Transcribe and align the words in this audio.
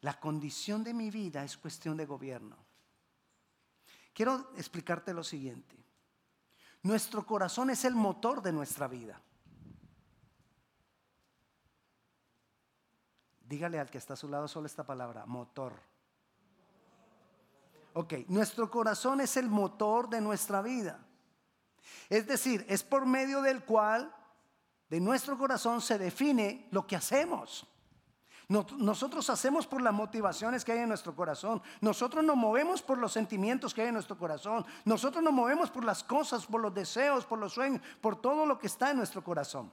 La 0.00 0.18
condición 0.20 0.84
de 0.84 0.94
mi 0.94 1.10
vida 1.10 1.44
es 1.44 1.56
cuestión 1.56 1.96
de 1.96 2.06
gobierno. 2.06 2.56
Quiero 4.12 4.50
explicarte 4.56 5.12
lo 5.12 5.24
siguiente. 5.24 5.76
Nuestro 6.82 7.26
corazón 7.26 7.70
es 7.70 7.84
el 7.84 7.94
motor 7.94 8.42
de 8.42 8.52
nuestra 8.52 8.86
vida. 8.86 9.20
Dígale 13.40 13.80
al 13.80 13.90
que 13.90 13.98
está 13.98 14.14
a 14.14 14.16
su 14.16 14.28
lado 14.28 14.46
solo 14.46 14.66
esta 14.66 14.84
palabra, 14.84 15.24
motor. 15.26 15.80
Ok, 17.94 18.14
nuestro 18.28 18.70
corazón 18.70 19.20
es 19.20 19.36
el 19.36 19.48
motor 19.48 20.08
de 20.08 20.20
nuestra 20.20 20.62
vida. 20.62 21.04
Es 22.08 22.26
decir, 22.26 22.64
es 22.68 22.84
por 22.84 23.06
medio 23.06 23.42
del 23.42 23.64
cual 23.64 24.14
de 24.88 25.00
nuestro 25.00 25.36
corazón 25.36 25.80
se 25.80 25.98
define 25.98 26.68
lo 26.70 26.86
que 26.86 26.96
hacemos. 26.96 27.66
Nosotros 28.48 29.28
hacemos 29.28 29.66
por 29.66 29.82
las 29.82 29.92
motivaciones 29.92 30.64
que 30.64 30.72
hay 30.72 30.78
en 30.78 30.88
nuestro 30.88 31.14
corazón. 31.14 31.60
Nosotros 31.82 32.24
nos 32.24 32.34
movemos 32.34 32.80
por 32.80 32.96
los 32.96 33.12
sentimientos 33.12 33.74
que 33.74 33.82
hay 33.82 33.88
en 33.88 33.94
nuestro 33.94 34.16
corazón. 34.16 34.64
Nosotros 34.86 35.22
nos 35.22 35.34
movemos 35.34 35.70
por 35.70 35.84
las 35.84 36.02
cosas, 36.02 36.46
por 36.46 36.62
los 36.62 36.72
deseos, 36.72 37.26
por 37.26 37.38
los 37.38 37.52
sueños, 37.52 37.82
por 38.00 38.18
todo 38.18 38.46
lo 38.46 38.58
que 38.58 38.68
está 38.68 38.90
en 38.90 38.96
nuestro 38.96 39.22
corazón. 39.22 39.70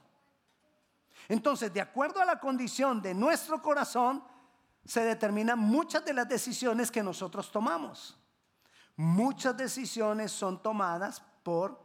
Entonces, 1.26 1.72
de 1.72 1.80
acuerdo 1.80 2.20
a 2.20 2.26
la 2.26 2.38
condición 2.38 3.00
de 3.00 3.14
nuestro 3.14 3.62
corazón, 3.62 4.22
se 4.84 5.02
determinan 5.02 5.58
muchas 5.58 6.04
de 6.04 6.12
las 6.12 6.28
decisiones 6.28 6.90
que 6.90 7.02
nosotros 7.02 7.50
tomamos. 7.50 8.18
Muchas 8.94 9.56
decisiones 9.56 10.32
son 10.32 10.62
tomadas 10.62 11.22
por 11.42 11.82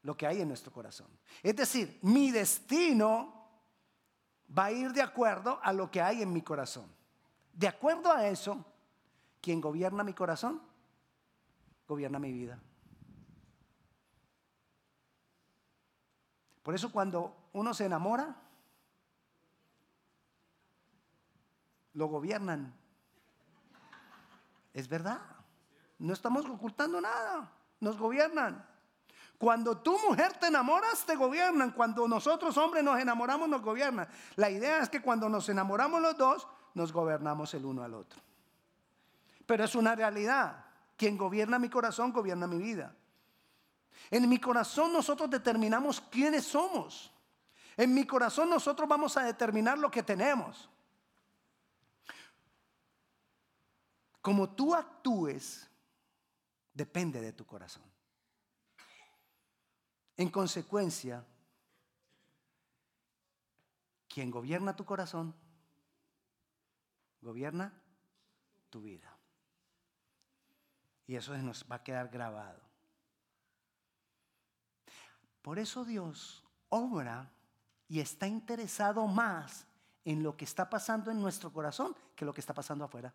lo 0.00 0.16
que 0.16 0.26
hay 0.26 0.40
en 0.40 0.48
nuestro 0.48 0.72
corazón. 0.72 1.08
Es 1.42 1.54
decir, 1.54 1.98
mi 2.00 2.30
destino 2.30 3.43
va 4.56 4.66
a 4.66 4.72
ir 4.72 4.92
de 4.92 5.02
acuerdo 5.02 5.58
a 5.62 5.72
lo 5.72 5.90
que 5.90 6.00
hay 6.00 6.22
en 6.22 6.32
mi 6.32 6.42
corazón. 6.42 6.86
De 7.52 7.68
acuerdo 7.68 8.12
a 8.12 8.26
eso, 8.26 8.64
quien 9.40 9.60
gobierna 9.60 10.04
mi 10.04 10.14
corazón, 10.14 10.60
gobierna 11.86 12.18
mi 12.18 12.32
vida. 12.32 12.58
Por 16.62 16.74
eso 16.74 16.90
cuando 16.90 17.36
uno 17.52 17.74
se 17.74 17.84
enamora, 17.84 18.34
lo 21.92 22.06
gobiernan. 22.06 22.74
Es 24.72 24.88
verdad. 24.88 25.20
No 25.98 26.12
estamos 26.12 26.44
ocultando 26.46 27.00
nada. 27.00 27.52
Nos 27.80 27.98
gobiernan. 27.98 28.66
Cuando 29.38 29.78
tu 29.78 29.98
mujer 29.98 30.34
te 30.34 30.46
enamoras, 30.46 31.04
te 31.04 31.16
gobiernan. 31.16 31.72
Cuando 31.72 32.06
nosotros 32.08 32.56
hombres 32.56 32.84
nos 32.84 32.98
enamoramos, 32.98 33.48
nos 33.48 33.62
gobiernan. 33.62 34.08
La 34.36 34.50
idea 34.50 34.78
es 34.78 34.88
que 34.88 35.02
cuando 35.02 35.28
nos 35.28 35.48
enamoramos 35.48 36.00
los 36.00 36.16
dos, 36.16 36.46
nos 36.74 36.92
gobernamos 36.92 37.52
el 37.54 37.64
uno 37.64 37.82
al 37.82 37.94
otro. 37.94 38.20
Pero 39.46 39.64
es 39.64 39.74
una 39.74 39.94
realidad. 39.94 40.64
Quien 40.96 41.18
gobierna 41.18 41.58
mi 41.58 41.68
corazón, 41.68 42.12
gobierna 42.12 42.46
mi 42.46 42.58
vida. 42.58 42.94
En 44.10 44.28
mi 44.28 44.38
corazón 44.38 44.92
nosotros 44.92 45.28
determinamos 45.30 46.00
quiénes 46.00 46.44
somos. 46.44 47.10
En 47.76 47.92
mi 47.92 48.06
corazón 48.06 48.48
nosotros 48.48 48.88
vamos 48.88 49.16
a 49.16 49.24
determinar 49.24 49.78
lo 49.78 49.90
que 49.90 50.02
tenemos. 50.02 50.70
Como 54.20 54.48
tú 54.50 54.74
actúes, 54.74 55.68
depende 56.72 57.20
de 57.20 57.32
tu 57.32 57.44
corazón. 57.44 57.93
En 60.16 60.28
consecuencia, 60.30 61.24
quien 64.08 64.30
gobierna 64.30 64.76
tu 64.76 64.84
corazón, 64.84 65.34
gobierna 67.20 67.72
tu 68.70 68.80
vida. 68.80 69.16
Y 71.06 71.16
eso 71.16 71.36
nos 71.38 71.64
va 71.70 71.76
a 71.76 71.82
quedar 71.82 72.08
grabado. 72.08 72.60
Por 75.42 75.58
eso 75.58 75.84
Dios 75.84 76.44
obra 76.68 77.30
y 77.88 78.00
está 78.00 78.26
interesado 78.26 79.06
más 79.06 79.66
en 80.04 80.22
lo 80.22 80.36
que 80.36 80.44
está 80.44 80.70
pasando 80.70 81.10
en 81.10 81.20
nuestro 81.20 81.52
corazón 81.52 81.94
que 82.14 82.24
lo 82.24 82.32
que 82.32 82.40
está 82.40 82.54
pasando 82.54 82.84
afuera. 82.84 83.12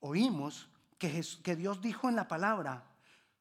Oímos 0.00 0.68
que, 0.98 1.24
que 1.42 1.56
Dios 1.56 1.80
dijo 1.80 2.08
en 2.08 2.16
la 2.16 2.28
palabra, 2.28 2.84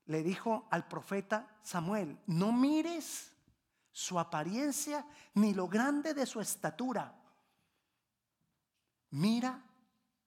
le 0.06 0.24
dijo 0.24 0.68
al 0.72 0.88
profeta 0.88 1.60
Samuel, 1.62 2.20
no 2.28 2.52
mires 2.52 3.32
su 3.92 4.20
apariencia 4.20 5.06
ni 5.36 5.54
lo 5.54 5.68
grande 5.68 6.14
de 6.14 6.26
su 6.26 6.42
estatura. 6.42 7.14
Mira 9.12 9.64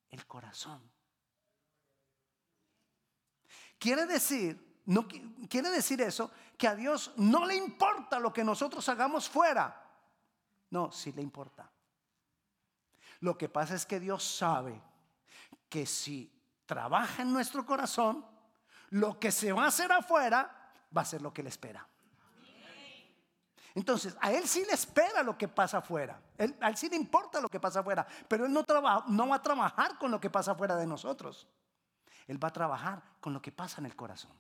el 0.09 0.27
corazón. 0.27 0.81
Quiere 3.79 4.07
decir, 4.07 4.83
quiere 5.49 5.71
decir 5.71 6.01
eso 6.01 6.31
que 6.57 6.69
a 6.69 6.75
Dios 6.75 7.13
no 7.17 7.45
le 7.45 7.57
importa 7.57 8.19
lo 8.19 8.33
que 8.33 8.45
nosotros 8.45 8.89
hagamos 8.89 9.29
fuera. 9.29 9.85
No, 10.71 10.91
sí 10.91 11.13
le 11.13 11.23
importa. 11.23 11.71
Lo 13.21 13.37
que 13.37 13.49
pasa 13.49 13.75
es 13.75 13.85
que 13.85 14.01
Dios 14.01 14.25
sabe 14.25 14.81
que 15.69 15.85
si 15.87 16.33
trabaja 16.65 17.23
en 17.23 17.33
nuestro 17.33 17.67
corazón, 17.67 18.25
lo 18.97 19.21
que 19.21 19.31
se 19.31 19.53
va 19.53 19.65
a 19.65 19.69
hacer 19.69 19.93
afuera 19.93 20.73
va 20.97 21.03
a 21.03 21.05
ser 21.05 21.21
lo 21.21 21.33
que 21.33 21.43
le 21.43 21.51
espera. 21.51 21.87
Entonces, 23.75 24.17
a 24.23 24.33
él 24.33 24.49
sí 24.49 24.65
le 24.65 24.73
espera 24.73 25.23
lo 25.23 25.37
que 25.37 25.49
pasa 25.49 25.79
afuera. 25.79 26.19
a 26.61 26.69
él 26.71 26.77
sí 26.79 26.89
le 26.89 26.97
importa 26.97 27.43
lo 27.43 27.51
que 27.51 27.61
pasa 27.61 27.81
afuera. 27.81 28.07
Pero 28.27 28.47
él 28.47 28.53
no, 28.53 28.65
no 29.09 29.29
va 29.29 29.37
a 29.37 29.43
trabajar 29.43 29.99
con 29.99 30.11
lo 30.11 30.19
que 30.19 30.31
pasa 30.31 30.53
afuera 30.53 30.77
de 30.77 30.87
nosotros. 30.87 31.47
Él 32.27 32.43
va 32.43 32.49
a 32.49 32.53
trabajar 32.53 33.03
con 33.21 33.35
lo 33.35 33.43
que 33.43 33.53
pasa 33.53 33.83
en 33.83 33.87
el 33.87 33.95
corazón. 33.95 34.33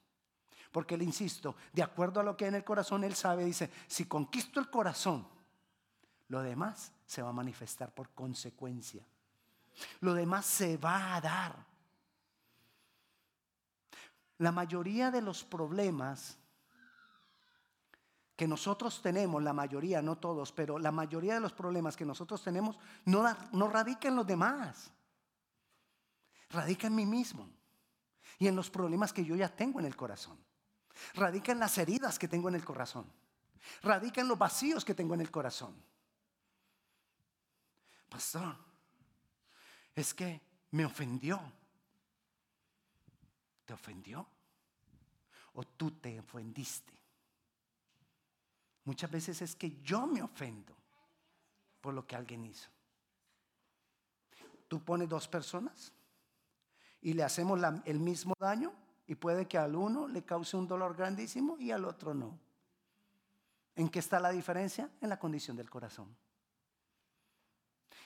Porque 0.73 0.97
le 0.97 1.05
insisto, 1.05 1.55
de 1.75 1.83
acuerdo 1.83 2.21
a 2.21 2.23
lo 2.23 2.35
que 2.35 2.47
hay 2.47 2.49
en 2.49 2.55
el 2.55 2.65
corazón, 2.65 3.05
él 3.05 3.15
sabe, 3.15 3.45
dice, 3.45 3.71
si 3.87 4.07
conquisto 4.07 4.59
el 4.59 4.71
corazón, 4.71 5.29
lo 6.29 6.41
demás 6.41 6.93
se 7.05 7.21
va 7.21 7.29
a 7.29 7.35
manifestar 7.35 7.93
por 7.93 8.09
consecuencia. 8.15 9.07
Lo 10.01 10.15
demás 10.15 10.47
se 10.47 10.79
va 10.79 11.15
a 11.15 11.21
dar. 11.21 11.76
La 14.39 14.53
mayoría 14.53 15.11
de 15.11 15.23
los 15.23 15.45
problemas 15.45 16.39
que 18.37 18.47
nosotros 18.47 19.01
tenemos, 19.01 19.43
la 19.43 19.55
mayoría, 19.55 20.03
no 20.03 20.19
todos, 20.19 20.53
pero 20.53 20.79
la 20.79 20.93
mayoría 20.93 21.35
de 21.35 21.41
los 21.41 21.55
problemas 21.55 21.97
que 21.97 22.05
nosotros 22.05 22.43
tenemos 22.43 22.79
no, 23.07 23.25
no 23.53 23.69
radica 23.69 24.09
en 24.09 24.17
los 24.17 24.27
demás, 24.27 24.93
radica 26.51 26.87
en 26.87 26.95
mí 26.95 27.07
mismo 27.07 27.49
y 28.39 28.47
en 28.47 28.55
los 28.55 28.69
problemas 28.69 29.13
que 29.13 29.25
yo 29.25 29.35
ya 29.35 29.49
tengo 29.49 29.81
en 29.81 29.87
el 29.87 29.97
corazón, 29.97 30.39
radica 31.15 31.53
en 31.53 31.59
las 31.59 31.79
heridas 31.79 32.19
que 32.19 32.29
tengo 32.29 32.51
en 32.51 32.57
el 32.57 32.65
corazón, 32.65 33.11
radica 33.83 34.21
en 34.21 34.29
los 34.29 34.39
vacíos 34.39 34.85
que 34.85 34.95
tengo 34.95 35.15
en 35.15 35.23
el 35.23 35.31
corazón. 35.31 35.75
Pastor, 38.11 38.55
es 39.95 40.13
que 40.13 40.43
me 40.73 40.85
ofendió 40.85 41.41
¿Te 43.67 43.75
ofendió? 43.75 44.27
¿O 45.53 45.65
tú 45.65 45.91
te 45.91 46.19
ofendiste? 46.19 46.95
Muchas 48.85 49.11
veces 49.11 49.43
es 49.43 49.57
que 49.57 49.83
yo 49.83 50.07
me 50.07 50.23
ofendo 50.23 50.75
por 51.81 51.93
lo 51.93 52.07
que 52.07 52.17
alguien 52.17 52.47
hizo. 52.47 52.71
Tú 54.69 54.83
pones 54.83 55.09
dos 55.09 55.29
personas 55.29 55.93
y 57.01 57.13
le 57.13 57.25
hacemos 57.25 57.61
el 57.85 58.01
mismo 58.01 58.35
daño 58.39 58.73
y 59.07 59.15
puede 59.17 59.47
que 59.47 59.59
al 59.59 59.75
uno 59.75 60.09
le 60.09 60.25
cause 60.25 60.57
un 60.57 60.67
dolor 60.67 60.97
grandísimo 60.97 61.57
y 61.59 61.71
al 61.71 61.85
otro 61.85 62.15
no. 62.15 62.39
¿En 63.75 63.89
qué 63.89 63.99
está 63.99 64.19
la 64.21 64.31
diferencia? 64.31 64.91
En 65.01 65.09
la 65.09 65.19
condición 65.19 65.57
del 65.57 65.69
corazón. 65.71 66.17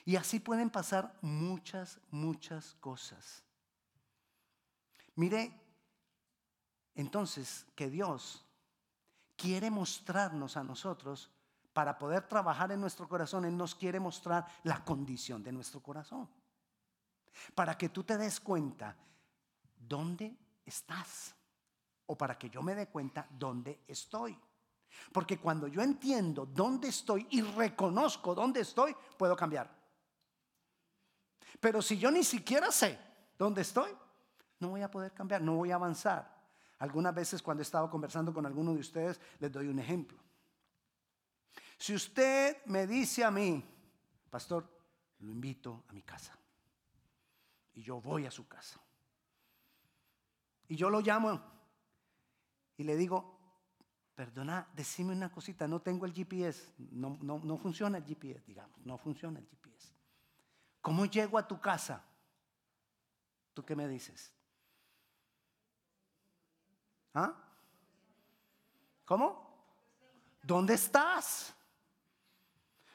Y 0.03 0.15
así 0.15 0.39
pueden 0.39 0.69
pasar 0.69 1.17
muchas, 1.21 1.99
muchas 2.09 2.75
cosas. 2.79 3.43
Mire, 5.21 5.53
entonces 6.95 7.67
que 7.75 7.91
Dios 7.91 8.43
quiere 9.35 9.69
mostrarnos 9.69 10.57
a 10.57 10.63
nosotros, 10.63 11.29
para 11.73 11.99
poder 11.99 12.27
trabajar 12.27 12.71
en 12.71 12.81
nuestro 12.81 13.07
corazón, 13.07 13.45
Él 13.45 13.55
nos 13.55 13.75
quiere 13.75 13.99
mostrar 13.99 14.47
la 14.63 14.83
condición 14.83 15.43
de 15.43 15.51
nuestro 15.51 15.79
corazón. 15.79 16.27
Para 17.53 17.77
que 17.77 17.89
tú 17.89 18.03
te 18.03 18.17
des 18.17 18.39
cuenta 18.39 18.97
dónde 19.77 20.35
estás. 20.65 21.35
O 22.07 22.17
para 22.17 22.35
que 22.35 22.49
yo 22.49 22.63
me 22.63 22.73
dé 22.73 22.87
cuenta 22.87 23.27
dónde 23.29 23.83
estoy. 23.87 24.35
Porque 25.13 25.37
cuando 25.37 25.67
yo 25.67 25.83
entiendo 25.83 26.47
dónde 26.47 26.87
estoy 26.87 27.27
y 27.29 27.41
reconozco 27.41 28.33
dónde 28.33 28.61
estoy, 28.61 28.95
puedo 29.19 29.35
cambiar. 29.35 29.69
Pero 31.59 31.79
si 31.79 31.99
yo 31.99 32.09
ni 32.09 32.23
siquiera 32.23 32.71
sé 32.71 32.97
dónde 33.37 33.61
estoy, 33.61 34.00
no 34.61 34.69
voy 34.69 34.81
a 34.81 34.91
poder 34.91 35.11
cambiar, 35.13 35.41
no 35.41 35.55
voy 35.55 35.71
a 35.71 35.75
avanzar. 35.75 36.41
Algunas 36.79 37.13
veces 37.13 37.41
cuando 37.41 37.61
he 37.61 37.63
estado 37.63 37.89
conversando 37.89 38.33
con 38.33 38.45
alguno 38.45 38.73
de 38.73 38.79
ustedes, 38.79 39.19
les 39.39 39.51
doy 39.51 39.67
un 39.67 39.79
ejemplo. 39.79 40.17
Si 41.77 41.93
usted 41.93 42.57
me 42.65 42.87
dice 42.87 43.23
a 43.23 43.31
mí, 43.31 43.63
pastor, 44.29 44.67
lo 45.19 45.31
invito 45.31 45.83
a 45.87 45.93
mi 45.93 46.01
casa. 46.01 46.37
Y 47.73 47.81
yo 47.81 48.01
voy 48.01 48.25
a 48.25 48.31
su 48.31 48.47
casa. 48.47 48.79
Y 50.67 50.75
yo 50.75 50.89
lo 50.89 51.01
llamo 51.01 51.41
y 52.77 52.83
le 52.83 52.95
digo, 52.95 53.37
perdona, 54.15 54.67
decime 54.73 55.13
una 55.13 55.31
cosita, 55.31 55.67
no 55.67 55.81
tengo 55.81 56.05
el 56.05 56.13
GPS, 56.13 56.73
no, 56.77 57.17
no, 57.21 57.39
no 57.39 57.57
funciona 57.57 57.97
el 57.97 58.05
GPS, 58.05 58.43
digamos, 58.45 58.79
no 58.85 58.97
funciona 58.97 59.39
el 59.39 59.47
GPS. 59.47 59.91
¿Cómo 60.81 61.05
llego 61.05 61.37
a 61.37 61.47
tu 61.47 61.59
casa? 61.59 62.03
¿Tú 63.53 63.63
qué 63.63 63.75
me 63.75 63.87
dices? 63.87 64.33
¿Ah? 67.13 67.33
¿Cómo? 69.05 69.51
¿Dónde 70.41 70.73
estás? 70.75 71.53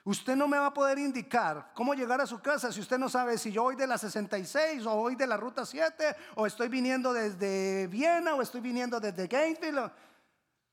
Usted 0.05 0.37
no 0.37 0.47
me 0.47 0.57
va 0.57 0.67
a 0.67 0.75
poder 0.75 0.99
indicar 0.99 1.73
cómo 1.75 1.93
llegar 1.93 2.21
a 2.21 2.27
su 2.27 2.41
casa 2.41 2.71
si 2.71 2.81
usted 2.81 2.97
no 2.97 3.09
sabe 3.09 3.39
si 3.39 3.51
yo 3.51 3.65
voy 3.65 3.75
de 3.75 3.89
la 3.89 3.99
66 3.99 4.87
o 4.87 4.95
voy 4.95 5.17
de 5.17 5.27
la 5.27 5.37
ruta 5.37 5.67
7 5.67 6.17
o 6.37 6.47
estoy 6.47 6.69
viniendo 6.69 7.13
desde 7.13 7.89
Viena 7.89 8.35
o 8.37 8.41
estoy 8.41 8.61
viniendo 8.61 9.01
desde 9.01 9.27
Gainesville. 9.27 9.91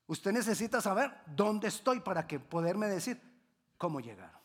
Usted 0.06 0.30
necesita 0.30 0.80
saber 0.80 1.12
dónde 1.26 1.66
estoy 1.66 1.98
para 1.98 2.26
que 2.26 2.38
poderme 2.38 2.86
decir 2.86 3.20
cómo 3.76 3.98
llegar. 3.98 4.43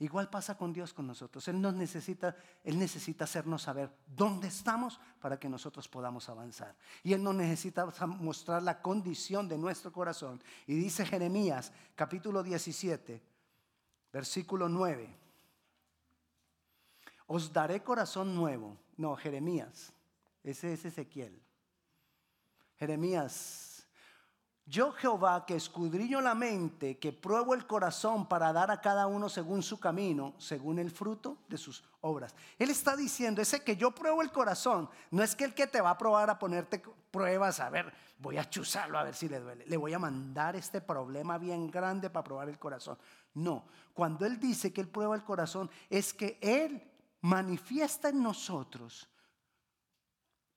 Igual 0.00 0.30
pasa 0.30 0.56
con 0.56 0.72
Dios 0.72 0.92
con 0.92 1.08
nosotros. 1.08 1.48
Él 1.48 1.60
nos 1.60 1.74
necesita, 1.74 2.36
Él 2.62 2.78
necesita 2.78 3.24
hacernos 3.24 3.62
saber 3.62 3.90
dónde 4.06 4.46
estamos 4.46 5.00
para 5.20 5.40
que 5.40 5.48
nosotros 5.48 5.88
podamos 5.88 6.28
avanzar. 6.28 6.76
Y 7.02 7.14
Él 7.14 7.22
nos 7.22 7.34
necesita 7.34 7.84
mostrar 8.06 8.62
la 8.62 8.80
condición 8.80 9.48
de 9.48 9.58
nuestro 9.58 9.92
corazón. 9.92 10.40
Y 10.68 10.74
dice 10.74 11.04
Jeremías, 11.04 11.72
capítulo 11.96 12.44
17, 12.44 13.20
versículo 14.12 14.68
9. 14.68 15.16
Os 17.26 17.52
daré 17.52 17.82
corazón 17.82 18.36
nuevo. 18.36 18.76
No, 18.96 19.16
Jeremías. 19.16 19.92
Ese 20.44 20.72
es 20.72 20.84
Ezequiel. 20.84 21.42
Jeremías 22.78 23.67
yo 24.68 24.92
Jehová 24.92 25.46
que 25.46 25.56
escudriño 25.56 26.20
la 26.20 26.34
mente, 26.34 26.98
que 26.98 27.10
pruebo 27.10 27.54
el 27.54 27.66
corazón 27.66 28.28
para 28.28 28.52
dar 28.52 28.70
a 28.70 28.82
cada 28.82 29.06
uno 29.06 29.30
según 29.30 29.62
su 29.62 29.80
camino, 29.80 30.34
según 30.36 30.78
el 30.78 30.90
fruto 30.90 31.38
de 31.48 31.56
sus 31.56 31.82
obras. 32.02 32.34
Él 32.58 32.68
está 32.68 32.94
diciendo, 32.94 33.40
ese 33.40 33.64
que 33.64 33.76
yo 33.76 33.92
pruebo 33.92 34.20
el 34.20 34.30
corazón, 34.30 34.90
no 35.10 35.22
es 35.22 35.34
que 35.34 35.44
el 35.44 35.54
que 35.54 35.66
te 35.66 35.80
va 35.80 35.90
a 35.90 35.98
probar 35.98 36.28
a 36.28 36.38
ponerte 36.38 36.82
pruebas, 37.10 37.60
a 37.60 37.70
ver, 37.70 37.90
voy 38.18 38.36
a 38.36 38.50
chuzarlo 38.50 38.98
a 38.98 39.04
ver 39.04 39.14
si 39.14 39.26
le 39.26 39.40
duele. 39.40 39.64
Le 39.66 39.76
voy 39.78 39.94
a 39.94 39.98
mandar 39.98 40.54
este 40.54 40.82
problema 40.82 41.38
bien 41.38 41.70
grande 41.70 42.10
para 42.10 42.24
probar 42.24 42.50
el 42.50 42.58
corazón. 42.58 42.98
No, 43.34 43.64
cuando 43.94 44.26
Él 44.26 44.38
dice 44.38 44.70
que 44.70 44.82
Él 44.82 44.88
prueba 44.88 45.16
el 45.16 45.24
corazón, 45.24 45.70
es 45.88 46.12
que 46.12 46.38
Él 46.42 46.82
manifiesta 47.22 48.10
en 48.10 48.22
nosotros 48.22 49.08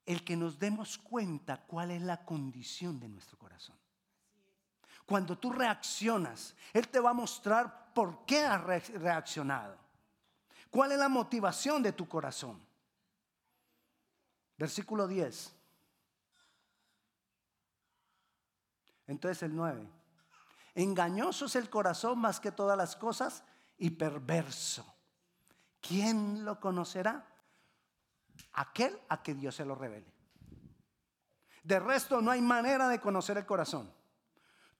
el 0.06 0.26
que 0.26 0.36
nos 0.36 0.60
demos 0.60 0.98
cuenta 0.98 1.66
cuál 1.66 1.92
es 1.92 2.02
la 2.02 2.26
condición 2.26 3.00
de 3.00 3.08
nuestro 3.08 3.38
corazón. 3.38 3.81
Cuando 5.12 5.38
tú 5.38 5.52
reaccionas, 5.52 6.56
Él 6.72 6.88
te 6.88 6.98
va 6.98 7.10
a 7.10 7.14
mostrar 7.14 7.92
por 7.94 8.24
qué 8.26 8.46
has 8.46 8.64
reaccionado. 8.64 9.76
¿Cuál 10.70 10.94
es 10.94 11.00
la 11.00 11.10
motivación 11.10 11.84
de 11.84 11.92
tu 11.92 12.08
corazón? 12.08 12.66
Versículo 14.58 15.10
10. 15.10 15.54
Entonces 19.08 19.44
el 19.44 19.54
9. 19.54 19.86
Engañoso 20.76 21.44
es 21.44 21.58
el 21.58 21.70
corazón 21.70 22.18
más 22.18 22.40
que 22.40 22.54
todas 22.54 22.78
las 22.78 22.96
cosas 22.96 23.44
y 23.78 23.90
perverso. 23.90 24.96
¿Quién 25.82 26.46
lo 26.46 26.58
conocerá? 26.58 27.28
Aquel 28.54 28.98
a 29.10 29.22
que 29.22 29.34
Dios 29.34 29.56
se 29.56 29.66
lo 29.66 29.76
revele. 29.76 30.08
De 31.64 31.82
resto 31.82 32.22
no 32.22 32.32
hay 32.32 32.42
manera 32.42 32.88
de 32.88 33.02
conocer 33.02 33.38
el 33.38 33.46
corazón. 33.46 34.00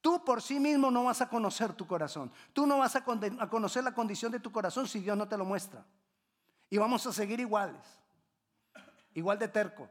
Tú 0.02 0.26
por 0.26 0.42
sí 0.42 0.60
mismo 0.60 0.90
no 0.90 1.04
vas 1.04 1.22
a 1.22 1.30
conocer 1.30 1.74
tu 1.74 1.86
corazón. 1.86 2.32
Tú 2.54 2.66
no 2.66 2.80
vas 2.80 2.96
a, 2.96 3.04
conocer 3.04 3.84
la 3.84 3.94
condición 3.94 4.32
de 4.32 4.40
tu 4.40 4.52
corazón 4.52 4.88
si 4.88 5.00
Dios 5.00 5.16
no 5.16 5.28
te 5.28 5.38
lo 5.38 5.46
muestra. 5.46 5.86
Y 6.70 6.78
vamos 6.78 7.06
a 7.06 7.14
seguir 7.14 7.40
iguales. 7.40 7.82
Igual 9.14 9.38
de 9.38 9.48
terco. 9.48 9.88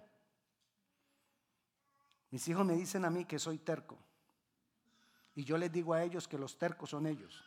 Mis 2.30 2.46
hijos 2.48 2.66
me 2.66 2.74
dicen 2.74 3.04
a 3.04 3.10
mí 3.10 3.24
que 3.24 3.38
soy 3.38 3.58
terco. 3.58 3.98
Y 5.34 5.44
yo 5.44 5.56
les 5.56 5.70
digo 5.70 5.94
a 5.94 6.02
ellos 6.02 6.26
que 6.26 6.38
los 6.38 6.58
tercos 6.58 6.90
son 6.90 7.06
ellos. 7.06 7.44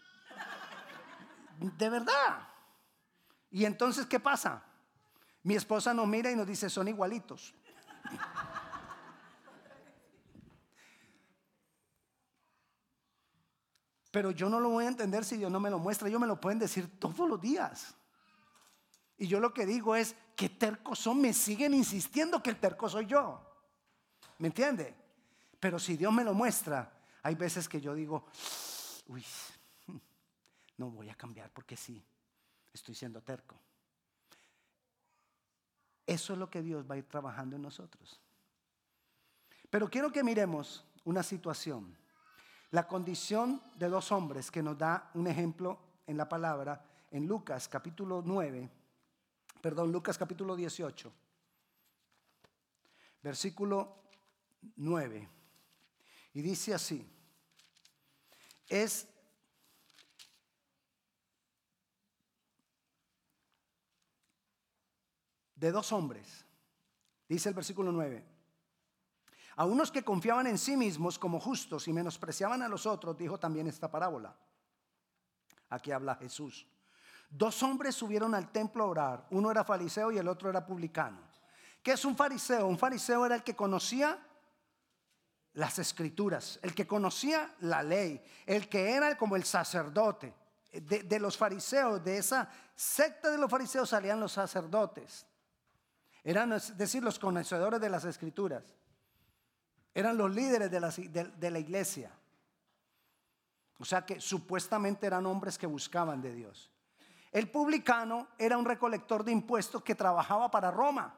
De 1.60 1.90
verdad. 1.90 2.48
Y 3.52 3.66
entonces, 3.66 4.06
¿qué 4.06 4.20
pasa? 4.20 4.64
Mi 5.44 5.56
esposa 5.56 5.94
nos 5.94 6.08
mira 6.08 6.32
y 6.32 6.36
nos 6.36 6.48
dice, 6.48 6.70
son 6.70 6.88
igualitos. 6.88 7.54
Pero 14.14 14.30
yo 14.30 14.48
no 14.48 14.60
lo 14.60 14.70
voy 14.70 14.86
a 14.86 14.90
entender 14.90 15.26
si 15.26 15.38
Dios 15.38 15.52
no 15.52 15.60
me 15.60 15.72
lo 15.72 15.80
muestra. 15.80 16.08
Ellos 16.08 16.22
me 16.22 16.28
lo 16.28 16.40
pueden 16.40 16.60
decir 16.60 17.00
todos 17.00 17.28
los 17.28 17.42
días. 17.42 17.96
Y 19.18 19.26
yo 19.26 19.40
lo 19.40 19.52
que 19.52 19.66
digo 19.66 19.96
es, 19.96 20.16
que 20.36 20.50
tercos 20.50 21.00
son? 21.00 21.20
Me 21.20 21.34
siguen 21.34 21.74
insistiendo 21.74 22.44
que 22.44 22.52
el 22.52 22.60
terco 22.60 22.88
soy 22.88 23.08
yo. 23.08 23.42
¿Me 24.38 24.50
entiende? 24.50 24.96
Pero 25.60 25.80
si 25.80 25.98
Dios 25.98 26.14
me 26.14 26.24
lo 26.24 26.36
muestra, 26.36 26.94
hay 27.24 27.34
veces 27.34 27.68
que 27.68 27.82
yo 27.82 27.96
digo, 27.96 28.28
uy, 29.08 29.26
no 30.78 30.92
voy 30.92 31.10
a 31.10 31.16
cambiar 31.16 31.50
porque 31.50 31.76
sí, 31.76 32.06
estoy 32.72 32.94
siendo 32.94 33.20
terco. 33.24 33.60
Eso 36.06 36.34
es 36.34 36.40
lo 36.40 36.52
que 36.52 36.62
Dios 36.62 36.86
va 36.88 36.94
a 36.94 37.00
ir 37.00 37.08
trabajando 37.08 37.56
en 37.56 37.64
nosotros. 37.64 38.22
Pero 39.72 39.90
quiero 39.90 40.12
que 40.12 40.24
miremos 40.24 40.86
una 41.04 41.24
situación 41.24 41.98
la 42.74 42.88
condición 42.88 43.62
de 43.76 43.88
dos 43.88 44.12
hombres 44.12 44.50
que 44.50 44.64
nos 44.64 44.76
da 44.76 45.12
un 45.14 45.28
ejemplo 45.28 45.78
en 46.08 46.18
la 46.18 46.28
palabra 46.28 46.84
en 47.12 47.28
Lucas 47.28 47.68
capítulo 47.68 48.24
9, 48.26 48.68
perdón, 49.62 49.92
Lucas 49.92 50.18
capítulo 50.18 50.56
18, 50.56 51.14
versículo 53.22 53.96
9. 54.78 55.30
Y 56.34 56.42
dice 56.42 56.74
así, 56.74 57.08
es 58.68 59.08
de 65.56 65.72
dos 65.72 65.92
hombres, 65.92 66.44
dice 67.30 67.50
el 67.50 67.56
versículo 67.56 67.92
9. 67.92 68.33
A 69.56 69.66
unos 69.66 69.92
que 69.92 70.04
confiaban 70.04 70.48
en 70.48 70.58
sí 70.58 70.76
mismos 70.76 71.20
como 71.20 71.40
justos 71.40 71.88
y 71.88 71.94
menospreciaban 71.94 72.62
a 72.62 72.68
los 72.68 72.86
otros, 72.86 73.18
dijo 73.18 73.40
también 73.40 73.68
esta 73.68 73.90
parábola. 73.90 74.36
Aquí 75.70 75.92
habla 75.92 76.16
Jesús. 76.16 76.68
Dos 77.30 77.64
hombres 77.64 77.96
subieron 77.96 78.36
al 78.36 78.52
templo 78.52 78.84
a 78.84 78.88
orar. 78.88 79.28
Uno 79.32 79.50
era 79.52 79.64
fariseo 79.64 80.12
y 80.12 80.18
el 80.18 80.28
otro 80.28 80.50
era 80.50 80.66
publicano. 80.66 81.20
¿Qué 81.82 81.92
es 81.92 82.06
un 82.06 82.16
fariseo? 82.16 82.68
Un 82.68 82.78
fariseo 82.78 83.26
era 83.26 83.36
el 83.36 83.44
que 83.44 83.56
conocía 83.56 84.20
las 85.54 85.78
escrituras, 85.80 86.60
el 86.62 86.74
que 86.74 86.88
conocía 86.88 87.54
la 87.60 87.84
ley, 87.84 88.24
el 88.46 88.70
que 88.70 88.94
era 88.94 89.18
como 89.18 89.36
el 89.36 89.44
sacerdote. 89.44 90.34
De, 90.72 91.20
los 91.20 91.38
fariseos, 91.38 92.04
de 92.04 92.18
esa 92.18 92.50
secta 92.76 93.30
de 93.30 93.38
los 93.38 93.50
fariseos 93.50 93.90
salían 93.90 94.20
los 94.20 94.32
sacerdotes. 94.32 95.28
Eran, 96.24 96.54
es 96.54 96.76
decir, 96.76 97.04
los 97.04 97.20
conocedores 97.20 97.80
de 97.80 97.90
las 97.90 98.06
escrituras. 98.06 98.64
Eran 99.94 100.18
los 100.18 100.34
líderes 100.34 100.72
de 100.72 100.80
la, 100.80 100.90
de, 100.90 101.52
la 101.52 101.60
iglesia. 101.60 102.12
O 103.78 103.86
sea 103.86 104.06
que 104.06 104.20
supuestamente 104.20 105.06
eran 105.06 105.26
hombres 105.26 105.58
que 105.58 105.68
buscaban 105.68 106.22
de 106.22 106.34
Dios. 106.34 106.72
El 107.32 107.50
publicano 107.50 108.28
era 108.38 108.58
un 108.58 108.66
recolector 108.66 109.24
de 109.24 109.32
impuestos 109.32 109.84
que 109.84 109.96
trabajaba 109.96 110.50
para 110.50 110.72
Roma. 110.72 111.16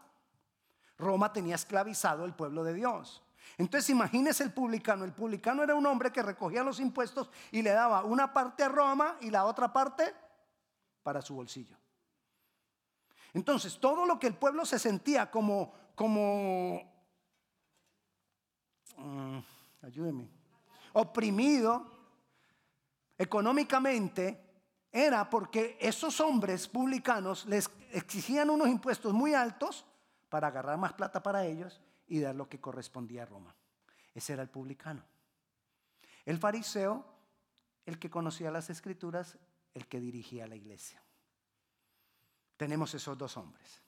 Roma 0.98 1.32
tenía 1.32 1.56
esclavizado 1.56 2.26
el 2.26 2.34
pueblo 2.34 2.64
de 2.64 2.74
Dios. 2.74 3.22
Entonces 3.58 3.90
imagínese 3.90 4.44
el 4.44 4.54
publicano. 4.54 5.06
El 5.06 5.14
publicano 5.14 5.64
era 5.64 5.76
un 5.76 5.86
hombre 5.86 6.12
que 6.12 6.24
recogía 6.24 6.64
los 6.64 6.80
impuestos 6.80 7.30
y 7.52 7.62
le 7.62 7.72
daba 7.72 8.04
una 8.04 8.34
parte 8.34 8.64
a 8.64 8.70
Roma 8.70 9.18
y 9.22 9.30
la 9.30 9.46
otra 9.46 9.72
parte 9.72 10.14
para 11.04 11.22
su 11.22 11.36
bolsillo. 11.36 11.78
Entonces 13.34 13.80
todo 13.80 14.06
lo 14.06 14.18
que 14.18 14.28
el 14.28 14.36
pueblo 14.36 14.66
se 14.66 14.80
sentía 14.80 15.30
como, 15.30 15.74
como 15.94 16.95
Mm, 18.98 19.40
ayúdeme, 19.82 20.30
oprimido 20.94 21.92
económicamente 23.18 24.42
era 24.92 25.30
porque 25.30 25.78
esos 25.80 26.20
hombres 26.22 26.68
publicanos 26.68 27.46
les 27.46 27.70
exigían 27.92 28.50
unos 28.50 28.68
impuestos 28.68 29.14
muy 29.14 29.34
altos 29.34 29.86
para 30.30 30.48
agarrar 30.48 30.78
más 30.78 30.94
plata 30.94 31.22
para 31.22 31.46
ellos 31.46 31.82
y 32.08 32.20
dar 32.20 32.36
lo 32.36 32.48
que 32.48 32.60
correspondía 32.62 33.24
a 33.24 33.26
Roma. 33.26 33.56
Ese 34.14 34.34
era 34.34 34.42
el 34.42 34.50
publicano. 34.50 35.04
El 36.24 36.38
fariseo, 36.38 37.06
el 37.86 38.00
que 38.00 38.10
conocía 38.10 38.52
las 38.52 38.70
escrituras, 38.70 39.38
el 39.74 39.88
que 39.88 40.00
dirigía 40.00 40.48
la 40.48 40.56
iglesia. 40.56 41.02
tenemos 42.58 42.94
esos 42.94 43.18
dos 43.18 43.36
hombres. 43.36 43.85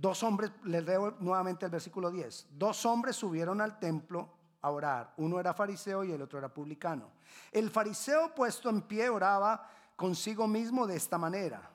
Dos 0.00 0.22
hombres, 0.22 0.50
les 0.64 0.82
leo 0.82 1.16
nuevamente 1.20 1.66
el 1.66 1.70
versículo 1.70 2.10
10. 2.10 2.48
Dos 2.52 2.86
hombres 2.86 3.16
subieron 3.16 3.60
al 3.60 3.78
templo 3.78 4.30
a 4.62 4.70
orar. 4.70 5.12
Uno 5.18 5.38
era 5.38 5.52
fariseo 5.52 6.04
y 6.04 6.12
el 6.12 6.22
otro 6.22 6.38
era 6.38 6.48
publicano. 6.48 7.10
El 7.52 7.68
fariseo 7.68 8.34
puesto 8.34 8.70
en 8.70 8.80
pie 8.80 9.10
oraba 9.10 9.68
consigo 9.96 10.48
mismo 10.48 10.86
de 10.86 10.96
esta 10.96 11.18
manera. 11.18 11.70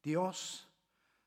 Dios, 0.00 0.68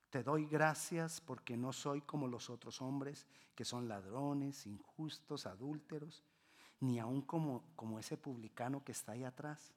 te 0.10 0.24
doy 0.24 0.46
gracias 0.46 1.20
porque 1.20 1.58
no 1.58 1.74
soy 1.74 2.00
como 2.04 2.30
los 2.30 2.50
otros 2.50 2.82
hombres 2.82 3.27
que 3.54 3.66
son 3.66 3.89
ladrones, 3.89 4.66
injustos, 4.68 5.48
adúlteros, 5.48 6.24
ni 6.80 6.98
aun 6.98 7.24
como, 7.24 7.66
como 7.75 8.00
ese 8.00 8.16
publicano 8.16 8.86
que 8.86 8.94
está 8.94 9.12
ahí 9.12 9.25
atrás. 9.25 9.74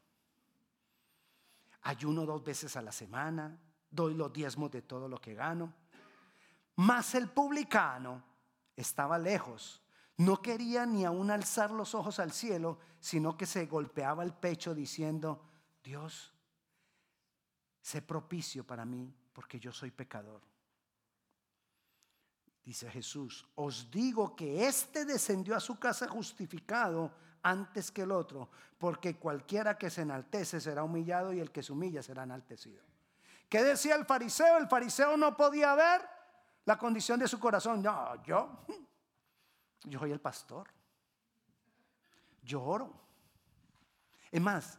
Ayuno 1.83 2.27
dos 2.27 2.45
veces 2.45 2.77
a 2.77 2.83
la 2.83 2.93
semana, 2.93 3.59
doy 3.91 4.15
los 4.15 4.33
diezmos 4.33 4.71
de 4.71 4.83
todo 4.83 5.09
lo 5.09 5.21
que 5.21 5.35
gano. 5.35 5.75
Mas 6.77 7.15
el 7.15 7.29
publicano 7.29 8.23
estaba 8.77 9.19
lejos, 9.19 9.83
no 10.17 10.43
quería 10.43 10.85
ni 10.85 11.05
aún 11.05 11.31
alzar 11.31 11.71
los 11.71 11.95
ojos 11.95 12.19
al 12.19 12.33
cielo, 12.33 12.79
sino 12.99 13.37
que 13.37 13.47
se 13.47 13.67
golpeaba 13.67 14.23
el 14.23 14.35
pecho 14.35 14.75
diciendo, 14.75 15.43
Dios, 15.83 16.35
sé 17.81 18.03
propicio 18.03 18.67
para 18.67 18.85
mí, 18.85 19.15
porque 19.33 19.59
yo 19.59 19.73
soy 19.73 19.91
pecador. 19.91 20.43
Dice 22.63 22.91
Jesús, 22.91 23.47
os 23.55 23.91
digo 23.91 24.37
que 24.37 24.67
éste 24.67 25.05
descendió 25.05 25.57
a 25.57 25.61
su 25.61 25.79
casa 25.79 26.07
justificado 26.07 27.15
antes 27.43 27.91
que 27.91 28.03
el 28.03 28.13
otro, 28.13 28.51
porque 28.77 29.17
cualquiera 29.17 29.79
que 29.79 29.89
se 29.89 30.03
enaltece 30.03 30.61
será 30.61 30.85
humillado 30.85 31.33
y 31.33 31.41
el 31.41 31.51
que 31.51 31.63
se 31.63 31.73
humilla 31.73 32.03
será 32.03 32.25
enaltecido. 32.25 32.85
¿Qué 33.49 33.65
decía 33.65 33.97
el 33.97 34.05
fariseo? 34.05 34.59
El 34.59 34.69
fariseo 34.69 35.17
no 35.17 35.37
podía 35.37 35.75
ver 35.75 36.20
la 36.65 36.79
condición 36.79 37.19
de 37.19 37.29
su 37.29 37.39
corazón. 37.39 37.83
No, 37.83 38.23
yo, 38.23 38.65
yo 39.85 39.99
soy 39.99 40.13
el 40.13 40.21
pastor. 40.21 40.69
Yo 42.43 42.63
oro. 42.63 42.93
Es 44.31 44.41
más, 44.41 44.79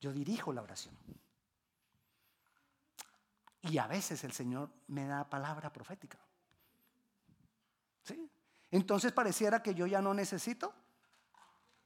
yo 0.00 0.12
dirijo 0.12 0.52
la 0.52 0.62
oración. 0.62 0.96
Y 3.62 3.78
a 3.78 3.86
veces 3.86 4.22
el 4.24 4.32
Señor 4.32 4.70
me 4.88 5.06
da 5.06 5.28
palabra 5.28 5.72
profética. 5.72 6.18
¿Sí? 8.02 8.30
Entonces 8.70 9.12
pareciera 9.12 9.62
que 9.62 9.74
yo 9.74 9.86
ya 9.86 10.02
no 10.02 10.12
necesito 10.12 10.74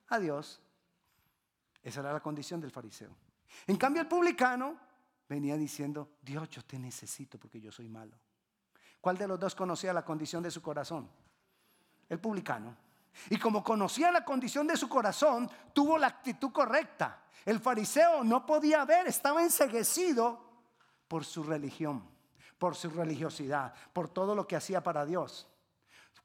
a 0.08 0.18
Dios. 0.18 0.60
Esa 1.82 2.00
era 2.00 2.12
la 2.12 2.20
condición 2.20 2.60
del 2.60 2.72
fariseo. 2.72 3.16
En 3.66 3.76
cambio 3.76 4.02
el 4.02 4.08
publicano 4.08 4.78
venía 5.28 5.56
diciendo, 5.56 6.16
Dios, 6.20 6.48
yo 6.50 6.64
te 6.64 6.78
necesito 6.78 7.38
porque 7.38 7.60
yo 7.60 7.70
soy 7.70 7.88
malo. 7.88 8.18
¿Cuál 9.00 9.16
de 9.16 9.28
los 9.28 9.38
dos 9.38 9.54
conocía 9.54 9.92
la 9.92 10.04
condición 10.04 10.42
de 10.42 10.50
su 10.50 10.60
corazón? 10.60 11.08
El 12.08 12.18
publicano. 12.18 12.76
Y 13.30 13.38
como 13.38 13.62
conocía 13.62 14.10
la 14.10 14.24
condición 14.24 14.66
de 14.66 14.76
su 14.76 14.88
corazón, 14.88 15.50
tuvo 15.72 15.98
la 15.98 16.08
actitud 16.08 16.52
correcta. 16.52 17.22
El 17.44 17.60
fariseo 17.60 18.24
no 18.24 18.44
podía 18.44 18.84
ver, 18.84 19.06
estaba 19.06 19.42
enseguecido 19.42 20.40
por 21.06 21.24
su 21.24 21.42
religión, 21.42 22.02
por 22.58 22.74
su 22.74 22.90
religiosidad, 22.90 23.74
por 23.92 24.08
todo 24.08 24.34
lo 24.34 24.46
que 24.46 24.56
hacía 24.56 24.82
para 24.82 25.04
Dios. 25.04 25.48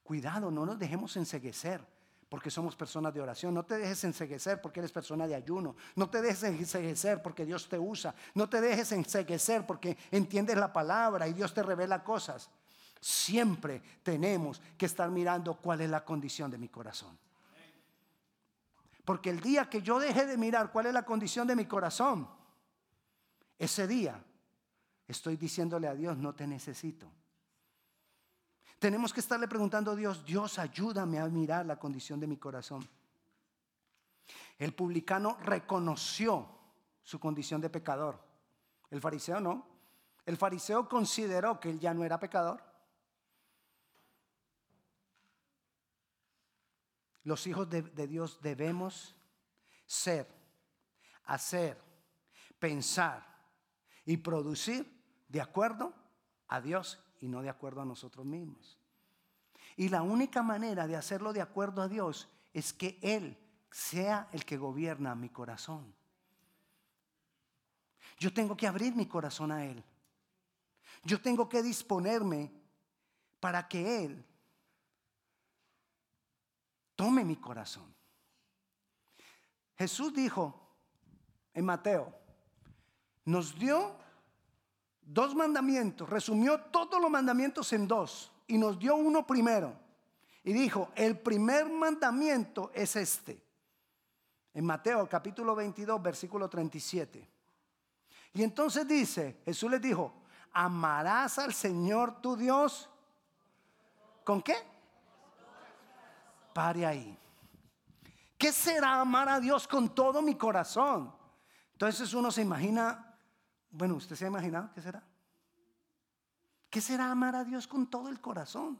Cuidado, 0.03 0.51
no 0.51 0.65
nos 0.65 0.77
dejemos 0.77 1.15
enseguecer 1.15 1.85
porque 2.27 2.49
somos 2.49 2.75
personas 2.75 3.13
de 3.13 3.21
oración. 3.21 3.53
No 3.53 3.63
te 3.63 3.77
dejes 3.77 4.03
enseguecer 4.03 4.59
porque 4.59 4.79
eres 4.79 4.91
persona 4.91 5.27
de 5.27 5.35
ayuno. 5.35 5.75
No 5.95 6.09
te 6.09 6.21
dejes 6.21 6.43
enseguecer 6.43 7.21
porque 7.21 7.45
Dios 7.45 7.69
te 7.69 7.77
usa. 7.77 8.15
No 8.33 8.49
te 8.49 8.59
dejes 8.59 8.91
enseguecer 8.91 9.65
porque 9.65 9.97
entiendes 10.11 10.57
la 10.57 10.73
palabra 10.73 11.27
y 11.27 11.33
Dios 11.33 11.53
te 11.53 11.63
revela 11.63 12.03
cosas. 12.03 12.49
Siempre 13.03 13.81
tenemos 14.01 14.61
que 14.77 14.85
estar 14.85 15.11
mirando 15.11 15.55
cuál 15.55 15.81
es 15.81 15.89
la 15.89 16.05
condición 16.05 16.49
de 16.49 16.57
mi 16.57 16.69
corazón. 16.69 17.19
Porque 19.03 19.29
el 19.29 19.41
día 19.41 19.69
que 19.69 19.81
yo 19.81 19.99
deje 19.99 20.25
de 20.25 20.37
mirar 20.37 20.71
cuál 20.71 20.85
es 20.85 20.93
la 20.93 21.03
condición 21.03 21.45
de 21.45 21.57
mi 21.57 21.65
corazón, 21.65 22.29
ese 23.59 23.87
día 23.87 24.23
estoy 25.05 25.35
diciéndole 25.35 25.89
a 25.89 25.95
Dios, 25.95 26.17
no 26.17 26.33
te 26.33 26.47
necesito. 26.47 27.11
Tenemos 28.79 29.11
que 29.11 29.19
estarle 29.19 29.49
preguntando 29.49 29.91
a 29.91 29.95
Dios, 29.97 30.23
Dios, 30.23 30.57
ayúdame 30.57 31.19
a 31.19 31.27
mirar 31.27 31.65
la 31.65 31.77
condición 31.77 32.21
de 32.21 32.27
mi 32.27 32.37
corazón. 32.37 32.87
El 34.57 34.73
publicano 34.73 35.35
reconoció 35.41 36.47
su 37.03 37.19
condición 37.19 37.59
de 37.59 37.69
pecador. 37.69 38.17
El 38.89 39.01
fariseo 39.01 39.41
no. 39.41 39.67
El 40.25 40.37
fariseo 40.37 40.87
consideró 40.87 41.59
que 41.59 41.69
él 41.69 41.81
ya 41.81 41.93
no 41.93 42.05
era 42.05 42.17
pecador. 42.17 42.71
Los 47.23 47.47
hijos 47.47 47.69
de, 47.69 48.07
Dios 48.07 48.39
debemos 48.41 49.15
ser, 49.85 50.27
hacer, 51.25 51.81
pensar 52.59 53.25
y 54.05 54.17
producir 54.17 55.01
de 55.29 55.41
acuerdo 55.41 55.93
a 56.47 56.59
Dios 56.59 57.01
y 57.21 57.27
no 57.27 57.41
de 57.41 57.49
acuerdo 57.49 57.81
a 57.81 57.85
nosotros 57.85 58.25
mismos. 58.25 58.77
Y 59.77 59.89
la 59.89 60.01
única 60.01 60.43
manera 60.43 60.85
de 60.85 60.95
hacerlo 60.95 61.33
de 61.33 61.41
acuerdo 61.41 61.81
a 61.81 61.87
Dios 61.87 62.29
es 62.53 62.73
que 62.73 62.99
Él 63.01 63.37
sea 63.71 64.27
el 64.33 64.45
que 64.45 64.57
gobierna 64.57 65.15
mi 65.15 65.29
corazón. 65.29 65.95
Yo 68.19 68.33
tengo 68.33 68.55
que 68.55 68.67
abrir 68.67 68.95
mi 68.95 69.07
corazón 69.07 69.51
a 69.51 69.65
Él. 69.65 69.83
Yo 71.03 71.21
tengo 71.21 71.49
que 71.49 71.63
disponerme 71.63 72.51
para 73.39 73.67
que 73.67 74.05
Él 74.05 74.25
tome 76.95 77.23
mi 77.23 77.35
corazón. 77.35 77.93
Jesús 79.75 80.13
dijo 80.13 80.59
en 81.53 81.65
Mateo, 81.65 82.13
nos 83.25 83.57
dio 83.57 83.95
Dos 85.05 85.35
mandamientos, 85.35 86.09
resumió 86.09 86.59
todos 86.59 87.01
los 87.01 87.11
mandamientos 87.11 87.73
en 87.73 87.87
dos 87.87 88.31
y 88.47 88.57
nos 88.57 88.79
dio 88.79 88.95
uno 88.95 89.27
primero. 89.27 89.77
Y 90.43 90.53
dijo, 90.53 90.91
el 90.95 91.19
primer 91.19 91.69
mandamiento 91.69 92.71
es 92.73 92.95
este. 92.95 93.41
En 94.53 94.65
Mateo 94.65 95.07
capítulo 95.09 95.55
22, 95.55 96.01
versículo 96.01 96.49
37. 96.49 97.29
Y 98.33 98.43
entonces 98.43 98.87
dice, 98.87 99.41
Jesús 99.45 99.69
les 99.69 99.81
dijo, 99.81 100.13
amarás 100.53 101.37
al 101.39 101.53
Señor 101.53 102.21
tu 102.21 102.35
Dios. 102.35 102.89
¿Con 104.23 104.41
qué? 104.41 104.55
Pare 106.53 106.85
ahí. 106.85 107.17
¿Qué 108.37 108.51
será 108.51 108.99
amar 108.99 109.29
a 109.29 109.39
Dios 109.39 109.67
con 109.67 109.93
todo 109.93 110.21
mi 110.21 110.35
corazón? 110.35 111.13
Entonces 111.73 112.13
uno 112.13 112.31
se 112.31 112.41
imagina 112.41 113.13
bueno, 113.73 113.95
¿usted 113.95 114.15
se 114.15 114.25
ha 114.25 114.27
imaginado 114.27 114.69
qué 114.75 114.81
será? 114.81 115.03
¿Qué 116.69 116.79
será 116.79 117.11
amar 117.11 117.35
a 117.35 117.43
Dios 117.43 117.67
con 117.67 117.89
todo 117.89 118.07
el 118.07 118.21
corazón? 118.21 118.79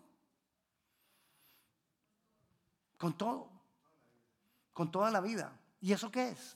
Con 3.00 3.18
todo. 3.18 3.50
Con 4.72 4.92
toda 4.92 5.10
la 5.10 5.20
vida. 5.20 5.60
¿Y 5.82 5.94
eso 5.94 6.12
qué 6.12 6.30
es? 6.30 6.56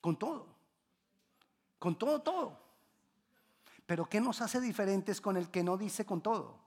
Con 0.00 0.18
todo. 0.18 0.46
Con 1.78 1.98
todo, 1.98 2.22
todo. 2.22 2.58
Pero 3.84 4.08
¿qué 4.08 4.22
nos 4.22 4.40
hace 4.40 4.62
diferentes 4.62 5.20
con 5.20 5.36
el 5.36 5.50
que 5.50 5.62
no 5.62 5.76
dice 5.76 6.06
con 6.06 6.22
todo? 6.22 6.58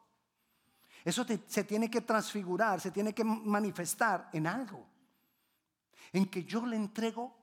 Eso 1.03 1.25
se 1.48 1.63
tiene 1.63 1.89
que 1.89 2.01
transfigurar, 2.01 2.79
se 2.79 2.91
tiene 2.91 3.13
que 3.13 3.24
manifestar 3.24 4.29
en 4.34 4.46
algo. 4.48 4.86
En 6.13 6.29
que 6.29 6.43
yo 6.43 6.65
le 6.65 6.75
entrego 6.75 7.36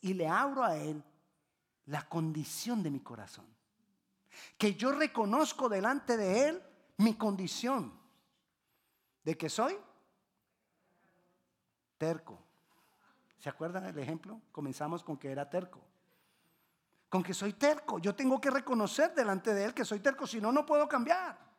y 0.00 0.14
le 0.14 0.26
abro 0.26 0.64
a 0.64 0.76
Él 0.76 1.02
la 1.86 2.08
condición 2.08 2.82
de 2.82 2.90
mi 2.90 3.00
corazón. 3.00 3.46
Que 4.56 4.74
yo 4.74 4.92
reconozco 4.92 5.68
delante 5.68 6.16
de 6.16 6.48
Él 6.48 6.62
mi 6.98 7.14
condición. 7.14 7.92
¿De 9.24 9.36
que 9.36 9.48
soy? 9.48 9.76
Terco. 11.98 12.38
¿Se 13.38 13.48
acuerdan 13.48 13.84
del 13.84 13.98
ejemplo? 13.98 14.40
Comenzamos 14.52 15.02
con 15.02 15.16
que 15.18 15.30
era 15.30 15.50
terco. 15.50 15.80
Con 17.08 17.22
que 17.22 17.34
soy 17.34 17.54
terco. 17.54 17.98
Yo 17.98 18.14
tengo 18.14 18.40
que 18.40 18.50
reconocer 18.50 19.14
delante 19.14 19.52
de 19.52 19.64
Él 19.64 19.74
que 19.74 19.84
soy 19.84 20.00
terco, 20.00 20.26
si 20.26 20.40
no, 20.40 20.52
no 20.52 20.64
puedo 20.64 20.88
cambiar. 20.88 21.49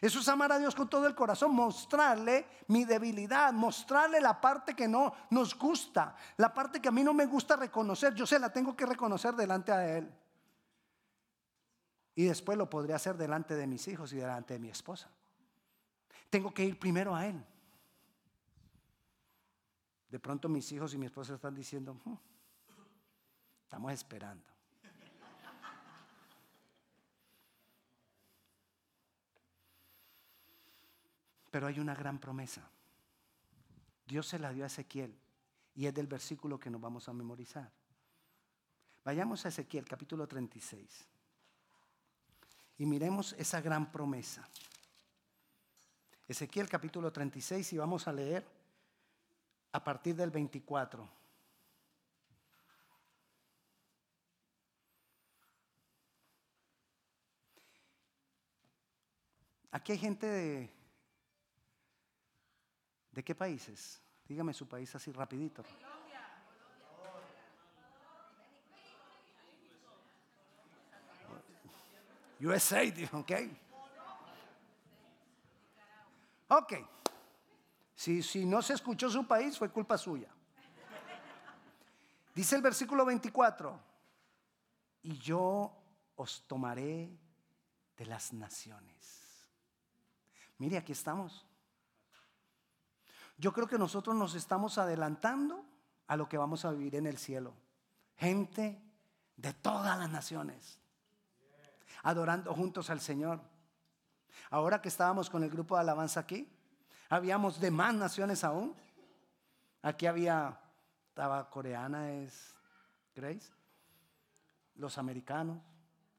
Eso 0.00 0.20
es 0.20 0.28
amar 0.28 0.52
a 0.52 0.58
Dios 0.58 0.74
con 0.74 0.88
todo 0.88 1.06
el 1.06 1.14
corazón, 1.14 1.54
mostrarle 1.54 2.46
mi 2.68 2.84
debilidad, 2.84 3.52
mostrarle 3.52 4.20
la 4.20 4.40
parte 4.40 4.74
que 4.74 4.88
no 4.88 5.14
nos 5.30 5.58
gusta, 5.58 6.16
la 6.36 6.52
parte 6.52 6.80
que 6.80 6.88
a 6.88 6.92
mí 6.92 7.02
no 7.02 7.14
me 7.14 7.26
gusta 7.26 7.56
reconocer, 7.56 8.14
yo 8.14 8.26
se 8.26 8.38
la 8.38 8.52
tengo 8.52 8.76
que 8.76 8.86
reconocer 8.86 9.34
delante 9.34 9.72
de 9.72 9.98
Él. 9.98 10.14
Y 12.14 12.24
después 12.24 12.56
lo 12.56 12.70
podría 12.70 12.96
hacer 12.96 13.16
delante 13.16 13.54
de 13.56 13.66
mis 13.66 13.88
hijos 13.88 14.12
y 14.12 14.16
delante 14.16 14.54
de 14.54 14.60
mi 14.60 14.68
esposa. 14.68 15.10
Tengo 16.30 16.52
que 16.52 16.64
ir 16.64 16.78
primero 16.78 17.14
a 17.14 17.26
Él. 17.26 17.44
De 20.08 20.20
pronto 20.20 20.48
mis 20.48 20.70
hijos 20.70 20.94
y 20.94 20.98
mi 20.98 21.06
esposa 21.06 21.34
están 21.34 21.54
diciendo, 21.54 22.00
hmm, 22.04 22.14
estamos 23.64 23.92
esperando. 23.92 24.53
Pero 31.54 31.68
hay 31.68 31.78
una 31.78 31.94
gran 31.94 32.18
promesa. 32.18 32.68
Dios 34.04 34.26
se 34.26 34.40
la 34.40 34.52
dio 34.52 34.64
a 34.64 34.66
Ezequiel 34.66 35.16
y 35.76 35.86
es 35.86 35.94
del 35.94 36.08
versículo 36.08 36.58
que 36.58 36.68
nos 36.68 36.80
vamos 36.80 37.08
a 37.08 37.12
memorizar. 37.12 37.70
Vayamos 39.04 39.46
a 39.46 39.50
Ezequiel 39.50 39.84
capítulo 39.84 40.26
36 40.26 41.06
y 42.78 42.86
miremos 42.86 43.34
esa 43.34 43.60
gran 43.60 43.92
promesa. 43.92 44.48
Ezequiel 46.26 46.68
capítulo 46.68 47.12
36 47.12 47.72
y 47.72 47.78
vamos 47.78 48.08
a 48.08 48.12
leer 48.12 48.44
a 49.70 49.84
partir 49.84 50.16
del 50.16 50.32
24. 50.32 51.08
Aquí 59.70 59.92
hay 59.92 59.98
gente 59.98 60.26
de... 60.26 60.83
¿De 63.14 63.22
qué 63.22 63.32
países? 63.32 64.02
Dígame 64.26 64.52
su 64.52 64.66
país 64.66 64.92
así 64.92 65.12
rapidito. 65.12 65.62
USA, 72.40 72.82
ok. 73.12 73.32
Ok. 76.48 76.72
Si, 77.94 78.20
si 78.20 78.44
no 78.44 78.60
se 78.60 78.74
escuchó 78.74 79.08
su 79.08 79.24
país, 79.28 79.56
fue 79.56 79.70
culpa 79.70 79.96
suya. 79.96 80.28
Dice 82.34 82.56
el 82.56 82.62
versículo 82.62 83.04
24, 83.04 83.80
y 85.04 85.16
yo 85.18 85.72
os 86.16 86.42
tomaré 86.48 87.16
de 87.96 88.06
las 88.06 88.32
naciones. 88.32 89.46
Mire, 90.58 90.78
aquí 90.78 90.90
estamos. 90.90 91.46
Yo 93.36 93.52
creo 93.52 93.66
que 93.66 93.78
nosotros 93.78 94.14
nos 94.14 94.34
estamos 94.34 94.78
adelantando 94.78 95.64
a 96.06 96.16
lo 96.16 96.28
que 96.28 96.38
vamos 96.38 96.64
a 96.64 96.70
vivir 96.70 96.96
en 96.96 97.06
el 97.06 97.18
cielo. 97.18 97.54
Gente 98.16 98.80
de 99.36 99.52
todas 99.52 99.98
las 99.98 100.10
naciones, 100.10 100.78
adorando 102.02 102.54
juntos 102.54 102.90
al 102.90 103.00
Señor. 103.00 103.40
Ahora 104.50 104.80
que 104.80 104.88
estábamos 104.88 105.30
con 105.30 105.42
el 105.42 105.50
grupo 105.50 105.74
de 105.74 105.80
alabanza 105.80 106.20
aquí, 106.20 106.48
habíamos 107.08 107.60
de 107.60 107.70
más 107.70 107.94
naciones 107.94 108.44
aún. 108.44 108.74
Aquí 109.82 110.06
había, 110.06 110.58
estaba 111.08 111.50
coreana, 111.50 112.12
es 112.12 112.54
Grace, 113.14 113.52
los 114.76 114.98
americanos, 114.98 115.58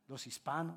los 0.08 0.28
hispanos, 0.28 0.76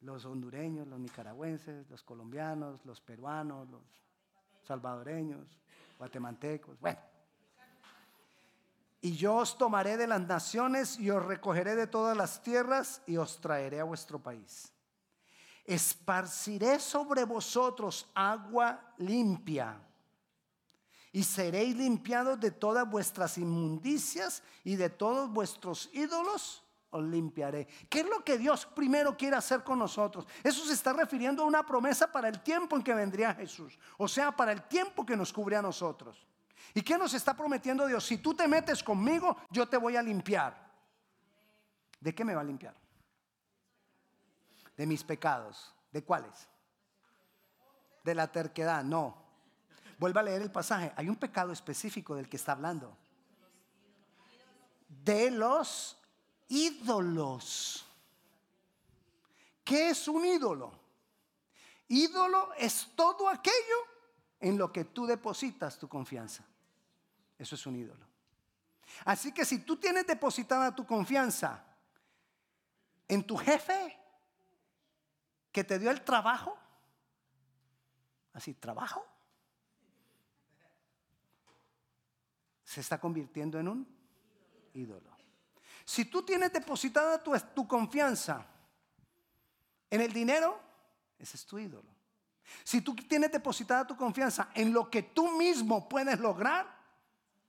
los 0.00 0.24
hondureños, 0.24 0.86
los 0.86 0.98
nicaragüenses, 0.98 1.88
los 1.90 2.02
colombianos, 2.02 2.84
los 2.84 3.00
peruanos, 3.00 3.68
los 3.68 4.05
salvadoreños, 4.66 5.60
guatemaltecos, 5.98 6.78
bueno. 6.80 6.98
Y 9.00 9.16
yo 9.16 9.36
os 9.36 9.56
tomaré 9.56 9.96
de 9.96 10.06
las 10.06 10.20
naciones 10.20 10.98
y 10.98 11.10
os 11.10 11.24
recogeré 11.24 11.76
de 11.76 11.86
todas 11.86 12.16
las 12.16 12.42
tierras 12.42 13.02
y 13.06 13.16
os 13.16 13.40
traeré 13.40 13.80
a 13.80 13.84
vuestro 13.84 14.18
país. 14.18 14.72
Esparciré 15.64 16.80
sobre 16.80 17.24
vosotros 17.24 18.10
agua 18.14 18.94
limpia 18.98 19.80
y 21.12 21.22
seréis 21.22 21.76
limpiados 21.76 22.40
de 22.40 22.50
todas 22.50 22.88
vuestras 22.88 23.38
inmundicias 23.38 24.42
y 24.64 24.76
de 24.76 24.90
todos 24.90 25.30
vuestros 25.30 25.88
ídolos 25.92 26.65
limpiaré. 27.00 27.66
¿Qué 27.88 28.00
es 28.00 28.06
lo 28.06 28.24
que 28.24 28.38
Dios 28.38 28.66
primero 28.66 29.16
quiere 29.16 29.36
hacer 29.36 29.62
con 29.62 29.78
nosotros? 29.78 30.26
Eso 30.42 30.64
se 30.64 30.72
está 30.72 30.92
refiriendo 30.92 31.42
a 31.42 31.46
una 31.46 31.64
promesa 31.64 32.10
para 32.10 32.28
el 32.28 32.40
tiempo 32.40 32.76
en 32.76 32.82
que 32.82 32.94
vendría 32.94 33.34
Jesús. 33.34 33.78
O 33.98 34.08
sea, 34.08 34.34
para 34.34 34.52
el 34.52 34.62
tiempo 34.62 35.04
que 35.04 35.16
nos 35.16 35.32
cubre 35.32 35.56
a 35.56 35.62
nosotros. 35.62 36.26
¿Y 36.74 36.82
qué 36.82 36.98
nos 36.98 37.14
está 37.14 37.34
prometiendo 37.34 37.86
Dios? 37.86 38.04
Si 38.04 38.18
tú 38.18 38.34
te 38.34 38.46
metes 38.46 38.82
conmigo, 38.82 39.36
yo 39.50 39.68
te 39.68 39.76
voy 39.76 39.96
a 39.96 40.02
limpiar. 40.02 40.66
¿De 42.00 42.14
qué 42.14 42.24
me 42.24 42.34
va 42.34 42.42
a 42.42 42.44
limpiar? 42.44 42.74
De 44.76 44.86
mis 44.86 45.02
pecados. 45.02 45.74
¿De 45.90 46.04
cuáles? 46.04 46.48
De 48.04 48.14
la 48.14 48.30
terquedad. 48.30 48.84
No. 48.84 49.16
Vuelva 49.98 50.20
a 50.20 50.24
leer 50.24 50.42
el 50.42 50.52
pasaje. 50.52 50.92
Hay 50.96 51.08
un 51.08 51.16
pecado 51.16 51.52
específico 51.52 52.14
del 52.14 52.28
que 52.28 52.36
está 52.36 52.52
hablando. 52.52 52.96
De 54.88 55.30
los 55.30 55.95
ídolos. 56.48 57.84
¿Qué 59.64 59.90
es 59.90 60.06
un 60.08 60.24
ídolo? 60.24 60.72
Ídolo 61.88 62.52
es 62.54 62.90
todo 62.94 63.28
aquello 63.28 63.76
en 64.40 64.58
lo 64.58 64.72
que 64.72 64.84
tú 64.84 65.06
depositas 65.06 65.78
tu 65.78 65.88
confianza. 65.88 66.44
Eso 67.38 67.54
es 67.54 67.66
un 67.66 67.76
ídolo. 67.76 68.06
Así 69.04 69.32
que 69.32 69.44
si 69.44 69.58
tú 69.60 69.76
tienes 69.76 70.06
depositada 70.06 70.74
tu 70.74 70.86
confianza 70.86 71.64
en 73.08 73.24
tu 73.24 73.36
jefe 73.36 73.98
que 75.52 75.64
te 75.64 75.78
dio 75.78 75.90
el 75.90 76.02
trabajo, 76.02 76.56
así, 78.32 78.54
trabajo, 78.54 79.04
se 82.64 82.80
está 82.80 83.00
convirtiendo 83.00 83.58
en 83.58 83.68
un 83.68 83.88
ídolo. 84.74 85.15
Si 85.86 86.04
tú 86.04 86.24
tienes 86.24 86.52
depositada 86.52 87.22
tu, 87.22 87.68
confianza 87.68 88.44
en 89.88 90.00
el 90.00 90.12
dinero, 90.12 90.60
ese 91.16 91.36
es 91.36 91.46
tu 91.46 91.60
ídolo. 91.60 91.88
Si 92.64 92.80
tú 92.80 92.94
tienes 92.96 93.30
depositada 93.30 93.86
tu 93.86 93.96
confianza 93.96 94.50
en 94.54 94.72
lo 94.72 94.90
que 94.90 95.04
tú 95.04 95.30
mismo 95.38 95.88
puedes 95.88 96.18
lograr, 96.18 96.66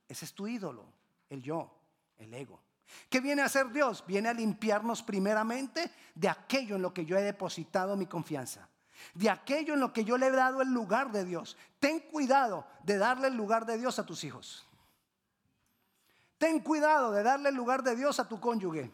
ese 0.08 0.24
es 0.24 0.32
tu 0.32 0.46
ídolo, 0.46 0.86
el 1.28 1.42
yo, 1.42 1.68
el 2.16 2.32
ego. 2.32 2.62
¿Qué 3.10 3.20
viene 3.20 3.42
a 3.42 3.46
hacer 3.46 3.72
Dios? 3.72 4.04
Viene 4.06 4.28
a 4.28 4.34
limpiarnos 4.34 5.02
primeramente 5.02 5.90
de 6.14 6.28
aquello 6.28 6.76
en 6.76 6.82
lo 6.82 6.94
que 6.94 7.04
yo 7.04 7.18
he 7.18 7.22
depositado 7.22 7.96
mi 7.96 8.06
confianza. 8.06 8.68
De 9.14 9.28
aquello 9.28 9.74
en 9.74 9.80
lo 9.80 9.92
que 9.92 10.04
yo 10.04 10.16
le 10.16 10.28
he 10.28 10.30
dado 10.30 10.62
el 10.62 10.72
lugar 10.72 11.10
de 11.10 11.24
Dios. 11.24 11.56
Ten 11.80 11.98
cuidado 11.98 12.68
de 12.84 12.98
darle 12.98 13.28
el 13.28 13.36
lugar 13.36 13.66
de 13.66 13.78
Dios 13.78 13.98
a 13.98 14.06
tus 14.06 14.22
hijos. 14.22 14.67
Ten 16.38 16.60
cuidado 16.60 17.10
de 17.10 17.24
darle 17.24 17.48
el 17.48 17.56
lugar 17.56 17.82
de 17.82 17.96
Dios 17.96 18.20
a 18.20 18.28
tu 18.28 18.40
cónyuge. 18.40 18.90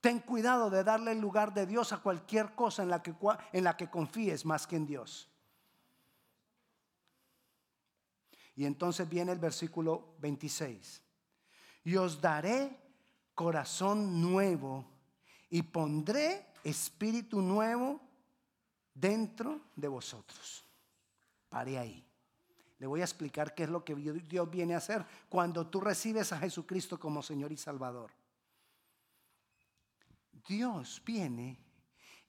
Ten 0.00 0.20
cuidado 0.20 0.70
de 0.70 0.84
darle 0.84 1.12
el 1.12 1.20
lugar 1.20 1.52
de 1.52 1.66
Dios 1.66 1.92
a 1.92 1.98
cualquier 1.98 2.54
cosa 2.54 2.82
en 2.82 3.64
la 3.64 3.76
que, 3.76 3.90
confíes 3.90 4.44
más 4.44 4.66
que 4.66 4.76
en 4.76 4.86
Dios. 4.86 5.28
Y 8.54 8.64
entonces 8.64 9.08
viene 9.08 9.32
el 9.32 9.38
versículo 9.38 10.14
26. 10.20 11.02
Y 11.84 11.96
os 11.96 12.20
daré 12.20 12.76
corazón 13.34 14.20
nuevo 14.20 14.84
y 15.48 15.62
pondré 15.62 16.46
espíritu 16.62 17.40
nuevo 17.40 18.00
dentro 18.94 19.60
de 19.74 19.88
vosotros. 19.88 20.64
Pare 21.48 21.78
ahí. 21.78 22.07
Le 22.78 22.86
voy 22.86 23.00
a 23.00 23.04
explicar 23.04 23.54
qué 23.54 23.64
es 23.64 23.68
lo 23.70 23.84
que 23.84 23.94
Dios 23.94 24.50
viene 24.50 24.74
a 24.74 24.78
hacer 24.78 25.04
cuando 25.28 25.66
tú 25.66 25.80
recibes 25.80 26.32
a 26.32 26.38
Jesucristo 26.38 26.98
como 26.98 27.22
Señor 27.22 27.50
y 27.50 27.56
Salvador. 27.56 28.12
Dios 30.46 31.02
viene 31.04 31.58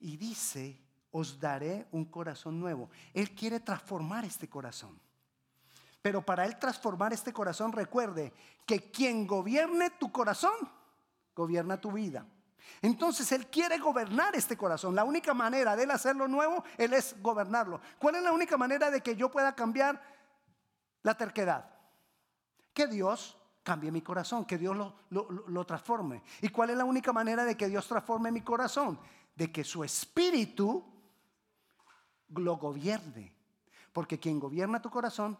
y 0.00 0.16
dice, 0.16 0.80
os 1.12 1.38
daré 1.38 1.86
un 1.92 2.04
corazón 2.06 2.58
nuevo. 2.58 2.90
Él 3.14 3.34
quiere 3.34 3.60
transformar 3.60 4.24
este 4.24 4.48
corazón. 4.48 4.98
Pero 6.02 6.22
para 6.22 6.46
Él 6.46 6.58
transformar 6.58 7.12
este 7.12 7.32
corazón, 7.32 7.72
recuerde 7.72 8.32
que 8.66 8.90
quien 8.90 9.26
gobierne 9.26 9.90
tu 9.90 10.10
corazón, 10.10 10.52
gobierna 11.34 11.80
tu 11.80 11.92
vida. 11.92 12.26
Entonces 12.82 13.30
Él 13.32 13.48
quiere 13.48 13.78
gobernar 13.78 14.34
este 14.34 14.56
corazón. 14.56 14.94
La 14.94 15.04
única 15.04 15.34
manera 15.34 15.76
de 15.76 15.84
Él 15.84 15.90
hacerlo 15.90 16.26
nuevo, 16.26 16.64
Él 16.78 16.94
es 16.94 17.14
gobernarlo. 17.20 17.80
¿Cuál 17.98 18.16
es 18.16 18.22
la 18.22 18.32
única 18.32 18.56
manera 18.56 18.90
de 18.90 19.02
que 19.02 19.16
yo 19.16 19.30
pueda 19.30 19.54
cambiar 19.54 20.00
la 21.02 21.16
terquedad. 21.16 21.70
Que 22.72 22.86
Dios 22.86 23.36
cambie 23.62 23.90
mi 23.90 24.02
corazón, 24.02 24.44
que 24.44 24.58
Dios 24.58 24.76
lo, 25.10 25.66
transforme. 25.66 26.22
¿Y 26.40 26.48
cuál 26.48 26.70
es 26.70 26.76
la 26.76 26.84
única 26.84 27.12
manera 27.12 27.44
de 27.44 27.56
que 27.56 27.68
Dios 27.68 27.86
transforme 27.86 28.32
mi 28.32 28.42
corazón? 28.42 28.98
De 29.34 29.50
que 29.52 29.64
su 29.64 29.84
espíritu 29.84 30.84
lo 32.28 32.56
gobierne. 32.56 33.34
Porque 33.92 34.18
quien 34.18 34.38
gobierna 34.38 34.80
tu 34.80 34.90
corazón, 34.90 35.38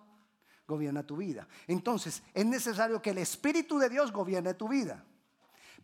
gobierna 0.66 1.06
tu 1.06 1.16
vida. 1.16 1.46
Entonces, 1.66 2.22
es 2.34 2.46
necesario 2.46 3.00
que 3.00 3.10
el 3.10 3.18
Espíritu 3.18 3.78
de 3.78 3.88
Dios 3.88 4.12
gobierne 4.12 4.54
tu 4.54 4.68
vida. 4.68 5.04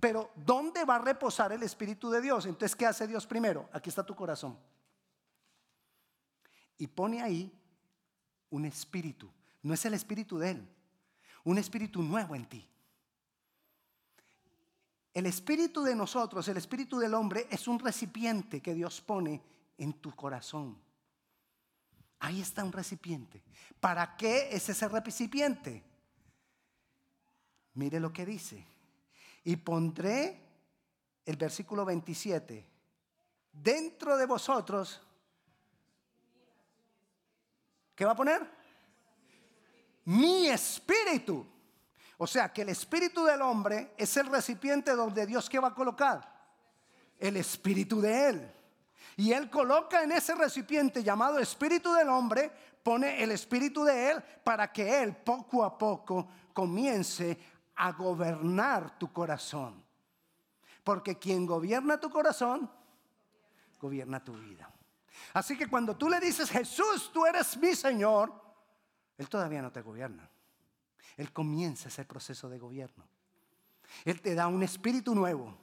Pero, 0.00 0.30
¿dónde 0.34 0.84
va 0.84 0.96
a 0.96 1.00
reposar 1.00 1.52
el 1.52 1.62
Espíritu 1.62 2.10
de 2.10 2.20
Dios? 2.20 2.46
Entonces, 2.46 2.74
¿qué 2.74 2.86
hace 2.86 3.06
Dios 3.06 3.26
primero? 3.26 3.68
Aquí 3.72 3.88
está 3.88 4.04
tu 4.04 4.14
corazón. 4.14 4.58
Y 6.78 6.86
pone 6.88 7.22
ahí 7.22 7.52
un 8.50 8.64
espíritu 8.64 9.32
no 9.66 9.74
es 9.74 9.84
el 9.84 9.94
espíritu 9.94 10.38
de 10.38 10.50
Él, 10.52 10.68
un 11.42 11.58
espíritu 11.58 12.00
nuevo 12.00 12.36
en 12.36 12.48
ti. 12.48 12.64
El 15.12 15.26
espíritu 15.26 15.82
de 15.82 15.96
nosotros, 15.96 16.46
el 16.46 16.56
espíritu 16.56 16.98
del 17.00 17.14
hombre, 17.14 17.48
es 17.50 17.66
un 17.66 17.80
recipiente 17.80 18.60
que 18.60 18.74
Dios 18.74 19.00
pone 19.00 19.42
en 19.76 19.94
tu 19.94 20.14
corazón. 20.14 20.78
Ahí 22.20 22.40
está 22.40 22.62
un 22.62 22.70
recipiente. 22.70 23.42
¿Para 23.80 24.16
qué 24.16 24.54
es 24.54 24.68
ese 24.68 24.86
recipiente? 24.86 25.82
Mire 27.74 27.98
lo 27.98 28.12
que 28.12 28.24
dice. 28.24 28.64
Y 29.42 29.56
pondré 29.56 30.44
el 31.24 31.36
versículo 31.36 31.84
27. 31.84 32.64
Dentro 33.52 34.16
de 34.16 34.26
vosotros. 34.26 35.02
¿Qué 37.96 38.04
va 38.04 38.12
a 38.12 38.16
poner? 38.16 38.55
Mi 40.06 40.48
espíritu. 40.48 41.46
O 42.18 42.26
sea 42.26 42.52
que 42.52 42.62
el 42.62 42.70
espíritu 42.70 43.24
del 43.24 43.42
hombre 43.42 43.92
es 43.96 44.16
el 44.16 44.26
recipiente 44.26 44.92
donde 44.92 45.26
Dios 45.26 45.50
que 45.50 45.58
va 45.58 45.68
a 45.68 45.74
colocar. 45.74 46.34
El 47.18 47.36
espíritu 47.36 48.00
de 48.00 48.28
él. 48.28 48.52
Y 49.16 49.32
él 49.32 49.50
coloca 49.50 50.02
en 50.02 50.12
ese 50.12 50.34
recipiente 50.34 51.02
llamado 51.02 51.38
espíritu 51.38 51.92
del 51.94 52.08
hombre, 52.08 52.50
pone 52.82 53.22
el 53.22 53.32
espíritu 53.32 53.84
de 53.84 54.10
él 54.10 54.22
para 54.44 54.72
que 54.72 55.02
él 55.02 55.16
poco 55.16 55.64
a 55.64 55.76
poco 55.76 56.28
comience 56.52 57.38
a 57.76 57.92
gobernar 57.92 58.98
tu 58.98 59.12
corazón. 59.12 59.84
Porque 60.84 61.18
quien 61.18 61.46
gobierna 61.46 61.98
tu 61.98 62.10
corazón, 62.10 62.70
gobierna 63.80 64.22
tu 64.22 64.34
vida. 64.34 64.70
Así 65.32 65.56
que 65.56 65.66
cuando 65.66 65.96
tú 65.96 66.08
le 66.08 66.20
dices, 66.20 66.50
Jesús, 66.50 67.10
tú 67.12 67.26
eres 67.26 67.56
mi 67.56 67.74
Señor, 67.74 68.45
Él 69.18 69.28
todavía 69.28 69.62
no 69.62 69.72
te 69.72 69.82
gobierna. 69.82 70.28
Él 71.16 71.32
comienza 71.32 71.88
ese 71.88 72.04
proceso 72.04 72.48
de 72.48 72.58
gobierno. 72.58 73.04
Él 74.04 74.20
te 74.20 74.34
da 74.34 74.48
un 74.48 74.62
espíritu 74.62 75.14
nuevo. 75.14 75.56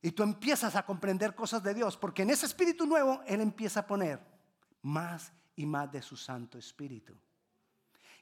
Y 0.00 0.12
tú 0.12 0.22
empiezas 0.22 0.76
a 0.76 0.84
comprender 0.84 1.34
cosas 1.34 1.62
de 1.62 1.74
Dios, 1.74 1.96
porque 1.96 2.22
en 2.22 2.30
ese 2.30 2.46
espíritu 2.46 2.86
nuevo 2.86 3.20
Él 3.26 3.40
empieza 3.40 3.80
a 3.80 3.86
poner 3.86 4.20
más 4.82 5.32
y 5.56 5.66
más 5.66 5.90
de 5.90 6.00
su 6.00 6.16
Santo 6.16 6.58
Espíritu. 6.58 7.14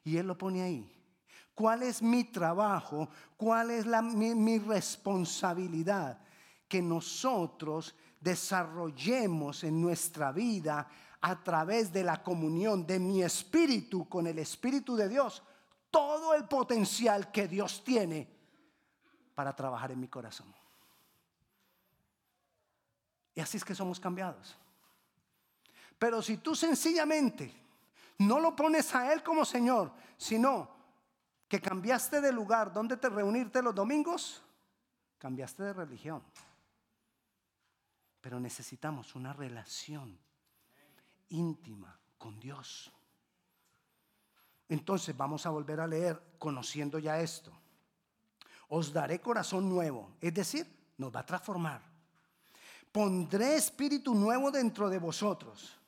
Y 0.03 0.16
Él 0.16 0.27
lo 0.27 0.38
pone 0.38 0.62
ahí. 0.62 0.90
¿Cuál 1.55 1.83
es 1.83 2.03
mi 2.03 2.25
trabajo? 2.25 3.09
¿Cuál 3.37 3.70
es 3.70 3.87
la, 3.87 4.03
mi, 4.03 4.35
mi 4.35 4.59
responsabilidad? 4.59 6.18
Que 6.66 6.83
nosotros 6.83 7.94
desarrollemos 8.20 9.62
en 9.62 9.81
nuestra 9.81 10.33
vida 10.33 10.88
a 11.26 11.42
través 11.42 11.90
de 11.90 12.04
la 12.04 12.22
comunión 12.22 12.87
de 12.87 12.98
mi 12.98 13.22
espíritu 13.22 14.06
con 14.10 14.26
el 14.26 14.38
Espíritu 14.38 14.94
de 14.94 15.08
Dios 15.08 15.42
todo 15.90 16.34
el 16.34 16.44
potencial 16.44 17.32
que 17.32 17.48
Dios 17.48 17.82
tiene 17.82 18.28
para 19.34 19.56
trabajar 19.56 19.90
en 19.90 20.00
mi 20.00 20.08
corazón. 20.08 20.54
Y 23.34 23.40
así 23.40 23.56
es 23.56 23.64
que 23.64 23.74
somos 23.74 23.98
cambiados. 23.98 24.54
Pero 25.98 26.20
si 26.20 26.37
tú 26.37 26.54
sencillamente 26.54 27.54
no 28.18 28.38
lo 28.38 28.54
pones 28.54 28.94
a 28.94 29.10
Él 29.10 29.22
como 29.22 29.46
Señor, 29.46 29.92
sino 30.18 30.68
que 31.48 31.58
cambiaste 31.58 32.20
de 32.20 32.32
lugar 32.32 32.70
donde 32.70 32.98
te 32.98 33.08
reunirte 33.08 33.62
los 33.62 33.74
domingos, 33.74 34.42
cambiaste 35.16 35.62
de 35.62 35.72
religión. 35.72 36.22
Pero 38.20 38.38
necesitamos 38.38 39.14
una 39.14 39.32
relación 39.32 40.18
íntima 41.28 41.98
con 42.18 42.38
Dios. 42.40 42.92
Entonces 44.68 45.16
vamos 45.16 45.46
a 45.46 45.50
volver 45.50 45.80
a 45.80 45.87
leer 45.87 46.20
conociendo 46.38 46.98
ya 46.98 47.20
esto. 47.20 47.52
Os 48.68 48.92
daré 48.92 49.20
corazón 49.20 49.68
nuevo, 49.68 50.10
es 50.20 50.32
decir, 50.32 50.66
nos 50.96 51.14
va 51.14 51.20
a 51.20 51.26
transformar. 51.26 51.82
Pondré 52.90 53.56
espíritu 53.56 54.14
nuevo 54.14 54.50
dentro 54.50 54.88
de 54.88 54.98
vosotros 54.98 55.78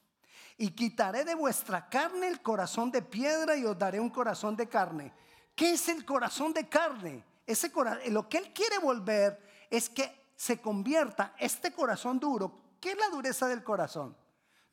y 0.59 0.71
quitaré 0.71 1.25
de 1.25 1.35
vuestra 1.35 1.89
carne 1.89 2.29
el 2.29 2.43
corazón 2.43 2.91
de 2.91 3.03
piedra 3.03 3.57
y 3.57 3.65
os 3.65 3.79
daré 3.79 4.01
un 4.01 4.11
corazón 4.11 4.57
de 4.57 4.69
carne. 4.69 5.13
¿Qué 5.55 5.73
es 5.73 5.89
el 5.89 6.05
corazón 6.05 6.53
de 6.53 6.69
carne? 6.69 7.25
Ese 7.47 7.73
lo 8.11 8.29
que 8.29 8.39
él 8.39 8.53
quiere 8.53 8.79
volver 8.79 9.41
es 9.71 9.89
que 9.89 10.27
se 10.35 10.61
convierta 10.61 11.35
este 11.39 11.73
corazón 11.73 12.19
duro. 12.19 12.61
¿Qué 12.81 12.93
es 12.93 12.99
la 12.99 13.09
dureza 13.09 13.49
del 13.49 13.63
corazón? 13.63 14.17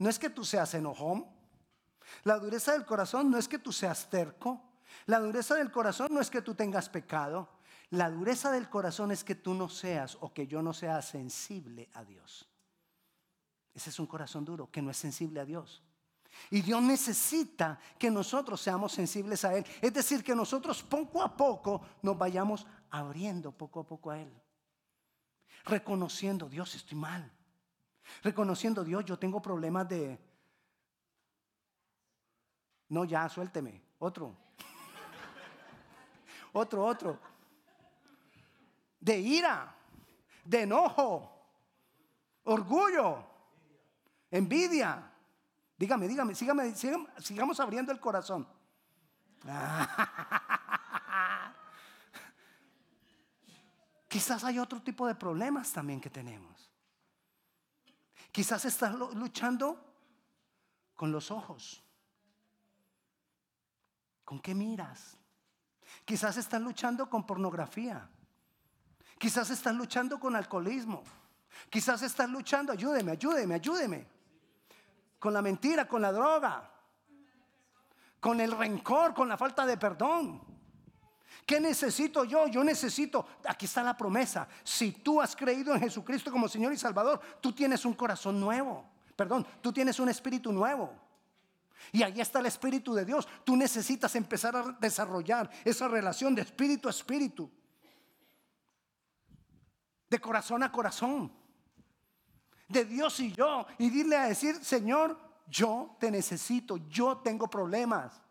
No 0.03 0.09
es 0.09 0.19
que 0.19 0.29
tú 0.29 0.43
seas 0.43 0.73
enojón, 0.73 1.25
la 2.25 2.37
dureza 2.37 2.73
del 2.73 2.85
corazón 2.85 3.31
no 3.31 3.37
es 3.37 3.47
que 3.47 3.57
tú 3.57 3.71
seas 3.71 4.09
terco. 4.09 4.61
La 5.05 5.21
dureza 5.21 5.55
del 5.55 5.71
corazón 5.71 6.13
no 6.13 6.19
es 6.19 6.29
que 6.29 6.41
tú 6.41 6.55
tengas 6.55 6.89
pecado. 6.89 7.47
La 7.91 8.09
dureza 8.09 8.51
del 8.51 8.69
corazón 8.69 9.11
es 9.11 9.23
que 9.23 9.35
tú 9.35 9.53
no 9.53 9.69
seas 9.69 10.17
o 10.19 10.33
que 10.33 10.45
yo 10.45 10.61
no 10.61 10.73
sea 10.73 11.01
sensible 11.01 11.89
a 11.93 12.03
Dios. 12.03 12.49
Ese 13.73 13.91
es 13.91 13.97
un 13.97 14.05
corazón 14.05 14.43
duro, 14.43 14.69
que 14.69 14.81
no 14.81 14.91
es 14.91 14.97
sensible 14.97 15.39
a 15.39 15.45
Dios. 15.45 15.81
Y 16.49 16.59
Dios 16.59 16.81
necesita 16.81 17.79
que 17.97 18.11
nosotros 18.11 18.59
seamos 18.59 18.91
sensibles 18.91 19.45
a 19.45 19.55
Él. 19.55 19.65
Es 19.81 19.93
decir, 19.93 20.21
que 20.21 20.35
nosotros 20.35 20.83
poco 20.83 21.23
a 21.23 21.33
poco 21.33 21.79
nos 22.01 22.17
vayamos 22.17 22.67
abriendo 22.89 23.53
poco 23.53 23.79
a 23.79 23.87
poco 23.87 24.11
a 24.11 24.19
Él. 24.19 24.33
Reconociendo, 25.63 26.49
Dios, 26.49 26.75
estoy 26.75 26.97
mal. 26.97 27.31
Reconociendo, 28.23 28.83
Dios, 28.83 29.05
yo 29.05 29.17
tengo 29.17 29.41
problemas 29.41 29.87
de, 29.87 30.19
no, 32.93 33.03
ya, 33.05 33.27
suélteme. 33.27 33.81
Otro. 33.97 34.35
otro, 36.53 36.85
otro. 36.85 37.19
De 38.99 39.17
ira, 39.17 39.75
de 40.45 40.61
enojo, 40.61 41.47
orgullo, 42.43 43.25
envidia. 44.29 45.11
Dígame, 45.75 46.07
dígame, 46.07 46.35
sígame, 46.35 46.75
sigamos 46.75 47.59
abriendo 47.59 47.91
el 47.91 47.99
corazón. 47.99 48.47
Quizás 54.07 54.43
hay 54.43 54.59
otro 54.59 54.83
tipo 54.83 55.07
de 55.07 55.15
problemas 55.15 55.73
también 55.73 55.99
que 55.99 56.11
tenemos. 56.11 56.71
Quizás 58.33 58.65
estás 58.65 58.95
luchando 58.95 59.79
con 60.95 61.11
los 61.11 61.29
ojos. 61.29 61.83
¿Con 64.25 64.39
qué 64.39 64.55
miras? 64.55 65.15
Quizás 66.03 66.37
estás 66.37 66.59
luchando 66.59 67.07
con 67.07 67.27
pornografía. 67.27 68.09
Quizás 69.19 69.51
estás 69.51 69.75
luchando 69.75 70.19
con 70.19 70.35
alcoholismo. 70.35 71.03
Quizás 71.69 72.01
estás 72.01 72.27
luchando, 72.27 72.73
ayúdeme, 72.73 73.11
ayúdeme, 73.11 73.53
ayúdeme. 73.53 74.07
Con 75.19 75.31
la 75.31 75.43
mentira, 75.43 75.87
con 75.87 76.01
la 76.01 76.11
droga. 76.11 76.71
Con 78.19 78.39
el 78.41 78.51
rencor, 78.51 79.13
con 79.13 79.29
la 79.29 79.37
falta 79.37 79.63
de 79.63 79.77
perdón. 79.77 80.52
¿Qué 81.45 81.59
necesito 81.59 82.23
yo? 82.23 82.47
Yo 82.47 82.63
necesito, 82.63 83.25
aquí 83.45 83.65
está 83.65 83.83
la 83.83 83.97
promesa. 83.97 84.47
Si 84.63 84.91
tú 84.91 85.21
has 85.21 85.35
creído 85.35 85.73
en 85.73 85.81
Jesucristo 85.81 86.31
como 86.31 86.47
Señor 86.47 86.73
y 86.73 86.77
Salvador, 86.77 87.19
tú 87.41 87.51
tienes 87.51 87.85
un 87.85 87.93
corazón 87.93 88.39
nuevo. 88.39 88.85
Perdón, 89.15 89.45
tú 89.61 89.71
tienes 89.73 89.99
un 89.99 90.09
espíritu 90.09 90.51
nuevo. 90.51 90.93
Y 91.91 92.01
ahí 92.03 92.21
está 92.21 92.39
el 92.39 92.45
Espíritu 92.45 92.93
de 92.93 93.05
Dios. 93.05 93.27
Tú 93.43 93.55
necesitas 93.55 94.15
empezar 94.15 94.55
a 94.55 94.63
desarrollar 94.79 95.49
esa 95.65 95.87
relación 95.87 96.33
de 96.33 96.43
espíritu 96.43 96.87
a 96.87 96.91
espíritu. 96.91 97.49
De 100.09 100.19
corazón 100.19 100.63
a 100.63 100.71
corazón. 100.71 101.31
De 102.67 102.85
Dios 102.85 103.19
y 103.19 103.33
yo. 103.33 103.65
Y 103.77 103.89
dile 103.89 104.15
a 104.15 104.27
decir, 104.27 104.55
Señor, 104.63 105.19
yo 105.47 105.95
te 105.99 106.09
necesito. 106.09 106.77
Yo 106.87 107.17
tengo 107.17 107.49
problemas. 107.49 108.21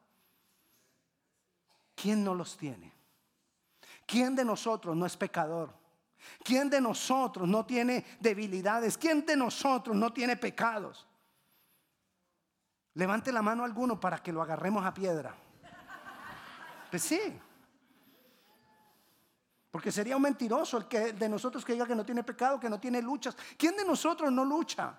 ¿Quién 1.94 2.24
no 2.24 2.34
los 2.34 2.56
tiene? 2.56 2.91
¿Quién 4.06 4.34
de 4.34 4.44
nosotros 4.44 4.96
no 4.96 5.06
es 5.06 5.16
pecador? 5.16 5.72
¿Quién 6.44 6.70
de 6.70 6.80
nosotros 6.80 7.48
no 7.48 7.66
tiene 7.66 8.04
debilidades? 8.20 8.96
¿Quién 8.96 9.24
de 9.24 9.36
nosotros 9.36 9.96
no 9.96 10.12
tiene 10.12 10.36
pecados? 10.36 11.06
Levante 12.94 13.32
la 13.32 13.42
mano 13.42 13.64
alguno 13.64 13.98
para 13.98 14.18
que 14.18 14.32
lo 14.32 14.42
agarremos 14.42 14.84
a 14.84 14.92
piedra. 14.92 15.34
Pues 16.90 17.02
sí. 17.02 17.20
Porque 19.70 19.90
sería 19.90 20.16
un 20.16 20.22
mentiroso 20.22 20.76
el 20.76 20.86
que 20.86 21.14
de 21.14 21.28
nosotros 21.28 21.64
que 21.64 21.72
diga 21.72 21.86
que 21.86 21.94
no 21.94 22.04
tiene 22.04 22.22
pecado, 22.22 22.60
que 22.60 22.68
no 22.68 22.78
tiene 22.78 23.00
luchas. 23.00 23.34
¿Quién 23.56 23.74
de 23.76 23.84
nosotros 23.84 24.30
no 24.30 24.44
lucha? 24.44 24.94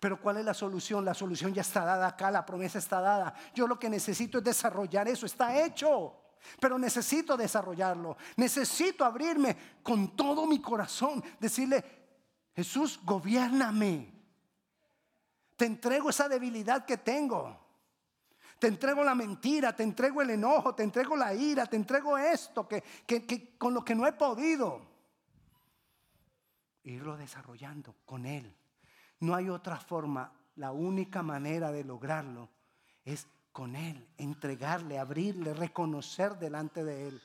Pero 0.00 0.20
¿cuál 0.20 0.38
es 0.38 0.44
la 0.44 0.52
solución? 0.52 1.04
La 1.04 1.14
solución 1.14 1.54
ya 1.54 1.62
está 1.62 1.84
dada 1.84 2.08
acá, 2.08 2.30
la 2.30 2.44
promesa 2.44 2.78
está 2.78 3.00
dada. 3.00 3.32
Yo 3.54 3.68
lo 3.68 3.78
que 3.78 3.88
necesito 3.88 4.38
es 4.38 4.44
desarrollar 4.44 5.06
eso, 5.08 5.24
está 5.24 5.64
hecho. 5.64 6.25
Pero 6.60 6.78
necesito 6.78 7.36
desarrollarlo. 7.36 8.16
Necesito 8.36 9.04
abrirme 9.04 9.56
con 9.82 10.16
todo 10.16 10.46
mi 10.46 10.60
corazón, 10.60 11.22
decirle, 11.38 11.84
Jesús, 12.54 13.00
gobiername. 13.04 14.12
Te 15.56 15.66
entrego 15.66 16.10
esa 16.10 16.28
debilidad 16.28 16.84
que 16.84 16.98
tengo. 16.98 17.66
Te 18.58 18.68
entrego 18.68 19.04
la 19.04 19.14
mentira, 19.14 19.76
te 19.76 19.82
entrego 19.82 20.22
el 20.22 20.30
enojo, 20.30 20.74
te 20.74 20.82
entrego 20.82 21.14
la 21.16 21.34
ira, 21.34 21.66
te 21.66 21.76
entrego 21.76 22.16
esto 22.16 22.66
que, 22.66 22.82
con 23.58 23.74
lo 23.74 23.84
que 23.84 23.94
no 23.94 24.06
he 24.06 24.12
podido. 24.12 24.80
Irlo 26.84 27.16
desarrollando 27.16 27.96
con 28.06 28.24
Él. 28.24 28.54
No 29.20 29.34
hay 29.34 29.50
otra 29.50 29.76
forma 29.76 30.32
la 30.56 30.72
única 30.72 31.22
manera 31.22 31.70
de 31.70 31.84
lograrlo 31.84 32.48
es 33.04 33.26
con 33.56 33.74
Él, 33.74 34.06
entregarle, 34.18 34.98
abrirle, 34.98 35.54
reconocer 35.54 36.38
delante 36.38 36.84
de 36.84 37.08
Él. 37.08 37.22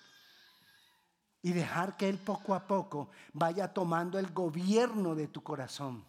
Y 1.42 1.52
dejar 1.52 1.98
que 1.98 2.08
Él 2.08 2.20
poco 2.20 2.56
a 2.56 2.66
poco 2.66 3.10
vaya 3.34 3.74
tomando 3.74 4.18
el 4.18 4.32
gobierno 4.32 5.14
de 5.14 5.28
tu 5.28 5.44
corazón. 5.44 6.06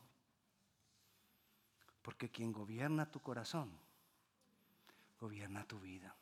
Porque 2.02 2.30
quien 2.30 2.52
gobierna 2.52 3.10
tu 3.10 3.18
corazón, 3.18 3.76
gobierna 5.18 5.64
tu 5.64 5.80
vida. 5.80 6.14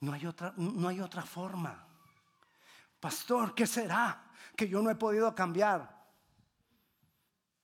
No 0.00 0.12
hay 0.12 0.26
otra, 0.26 0.52
no 0.58 0.86
hay 0.86 1.00
otra 1.00 1.22
forma. 1.22 1.88
Pastor, 3.00 3.54
¿qué 3.54 3.66
será 3.66 4.30
que 4.54 4.68
yo 4.68 4.82
no 4.82 4.90
he 4.90 4.96
podido 4.96 5.34
cambiar? 5.34 5.96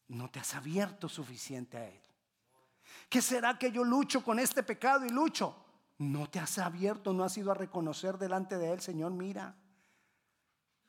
No 0.09 0.31
te 0.31 0.40
has 0.40 0.55
abierto 0.55 1.07
suficiente 1.11 1.77
a 1.77 1.87
Él. 1.87 2.04
¿Qué 3.09 3.23
será 3.23 3.59
que 3.59 3.70
yo 3.70 3.85
lucho 3.85 4.23
con 4.23 4.38
este 4.38 4.62
pecado 4.62 5.05
y 5.05 5.11
lucho? 5.11 5.57
No 5.99 6.29
te 6.29 6.40
has 6.40 6.59
abierto, 6.59 7.12
no 7.12 7.25
has 7.25 7.37
ido 7.37 7.51
a 7.51 7.55
reconocer 7.55 8.18
delante 8.18 8.59
de 8.59 8.73
Él, 8.73 8.81
Señor, 8.81 9.12
mira, 9.12 9.55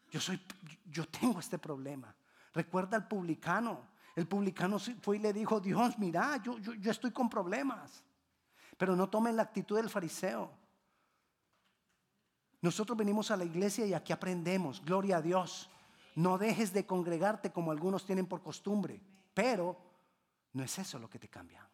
yo 0.10 0.20
soy, 0.20 0.42
yo 0.86 1.08
tengo 1.08 1.40
este 1.40 1.58
problema. 1.58 2.16
Recuerda 2.54 2.98
al 2.98 3.08
publicano. 3.08 3.94
El 4.16 4.28
publicano 4.28 4.80
fue 4.80 5.18
y 5.18 5.20
le 5.20 5.34
dijo, 5.34 5.60
Dios, 5.60 6.00
mira, 6.00 6.42
yo, 6.42 6.58
yo, 6.60 6.74
yo 6.74 6.92
estoy 6.92 7.12
con 7.12 7.30
problemas. 7.30 8.04
Pero 8.78 8.96
no 8.96 9.10
tomen 9.10 9.36
la 9.36 9.44
actitud 9.44 9.76
del 9.76 9.90
fariseo. 9.90 10.52
Nosotros 12.62 12.98
venimos 12.98 13.30
a 13.30 13.38
la 13.38 13.44
iglesia 13.44 13.86
y 13.86 13.94
aquí 13.94 14.14
aprendemos, 14.14 14.84
gloria 14.84 15.18
a 15.18 15.22
Dios. 15.22 15.70
No 16.16 16.38
dejes 16.38 16.72
de 16.72 16.86
congregarte 16.86 17.52
como 17.52 17.72
algunos 17.72 18.06
tienen 18.06 18.26
por 18.26 18.42
costumbre, 18.42 19.02
pero 19.34 19.78
no 20.54 20.64
es 20.64 20.80
eso 20.80 20.98
lo 20.98 21.10
que 21.10 21.20
te 21.20 21.28
cambia. 21.28 21.70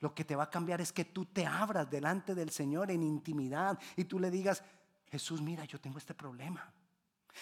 Lo 0.00 0.14
que 0.14 0.24
te 0.24 0.36
va 0.36 0.44
a 0.44 0.50
cambiar 0.50 0.80
es 0.80 0.92
que 0.92 1.06
tú 1.06 1.26
te 1.26 1.46
abras 1.46 1.90
delante 1.90 2.34
del 2.34 2.50
Señor 2.50 2.90
en 2.90 3.02
intimidad 3.02 3.78
y 3.96 4.04
tú 4.04 4.18
le 4.18 4.30
digas, 4.30 4.62
Jesús, 5.10 5.40
mira, 5.40 5.64
yo 5.64 5.80
tengo 5.80 5.98
este 5.98 6.14
problema. 6.14 6.70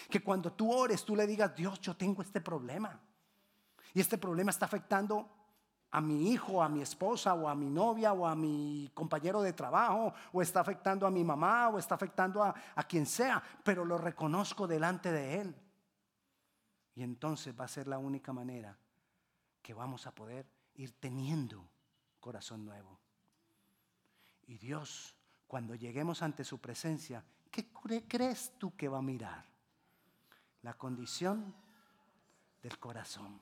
Que 0.09 0.21
cuando 0.21 0.53
tú 0.53 0.71
ores, 0.71 1.03
tú 1.03 1.15
le 1.15 1.27
digas, 1.27 1.55
Dios, 1.55 1.79
yo 1.81 1.95
tengo 1.95 2.21
este 2.21 2.41
problema. 2.41 2.99
Y 3.93 3.99
este 3.99 4.17
problema 4.17 4.51
está 4.51 4.65
afectando 4.65 5.29
a 5.91 6.01
mi 6.01 6.31
hijo, 6.31 6.61
a 6.61 6.67
mi 6.67 6.81
esposa, 6.81 7.33
o 7.33 7.47
a 7.47 7.55
mi 7.55 7.69
novia, 7.69 8.13
o 8.13 8.27
a 8.27 8.35
mi 8.35 8.91
compañero 8.93 9.41
de 9.41 9.53
trabajo, 9.53 10.13
o 10.33 10.41
está 10.41 10.59
afectando 10.59 11.07
a 11.07 11.11
mi 11.11 11.23
mamá, 11.23 11.69
o 11.69 11.79
está 11.79 11.95
afectando 11.95 12.43
a, 12.43 12.53
a 12.75 12.83
quien 12.83 13.05
sea, 13.05 13.41
pero 13.63 13.85
lo 13.85 13.97
reconozco 13.97 14.67
delante 14.67 15.11
de 15.11 15.41
Él. 15.41 15.55
Y 16.95 17.03
entonces 17.03 17.53
va 17.57 17.65
a 17.65 17.69
ser 17.69 17.87
la 17.87 17.97
única 17.97 18.33
manera 18.33 18.77
que 19.61 19.73
vamos 19.73 20.07
a 20.07 20.13
poder 20.13 20.45
ir 20.75 20.93
teniendo 20.99 21.65
corazón 22.25 22.65
nuevo. 22.65 22.99
Y 24.47 24.57
Dios, 24.57 25.15
cuando 25.45 25.75
lleguemos 25.75 26.23
ante 26.23 26.43
su 26.43 26.57
presencia, 26.57 27.23
¿qué 27.51 27.67
crees 28.07 28.53
tú 28.57 28.75
que 28.75 28.87
va 28.87 28.97
a 28.97 29.03
mirar? 29.03 29.45
La 30.63 30.73
condición 30.73 31.53
del 32.63 32.79
corazón. 32.79 33.39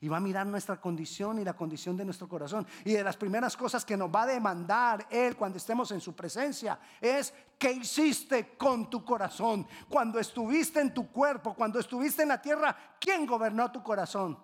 Y 0.00 0.08
va 0.08 0.16
a 0.16 0.20
mirar 0.20 0.46
nuestra 0.46 0.80
condición 0.80 1.38
y 1.40 1.44
la 1.44 1.52
condición 1.52 1.94
de 1.94 2.06
nuestro 2.06 2.26
corazón. 2.26 2.66
Y 2.86 2.92
de 2.94 3.04
las 3.04 3.18
primeras 3.18 3.54
cosas 3.54 3.84
que 3.84 3.98
nos 3.98 4.08
va 4.08 4.22
a 4.22 4.28
demandar 4.28 5.06
Él 5.10 5.36
cuando 5.36 5.58
estemos 5.58 5.90
en 5.90 6.00
su 6.00 6.16
presencia 6.16 6.80
es 7.02 7.34
qué 7.58 7.70
hiciste 7.70 8.56
con 8.56 8.88
tu 8.88 9.04
corazón. 9.04 9.68
Cuando 9.90 10.18
estuviste 10.18 10.80
en 10.80 10.94
tu 10.94 11.12
cuerpo, 11.12 11.52
cuando 11.52 11.78
estuviste 11.78 12.22
en 12.22 12.30
la 12.30 12.40
tierra, 12.40 12.96
¿quién 12.98 13.26
gobernó 13.26 13.70
tu 13.70 13.82
corazón? 13.82 14.38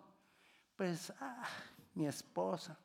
Pues 0.76 1.11
ah, 1.18 1.48
mi 1.94 2.07
esposa. 2.07 2.79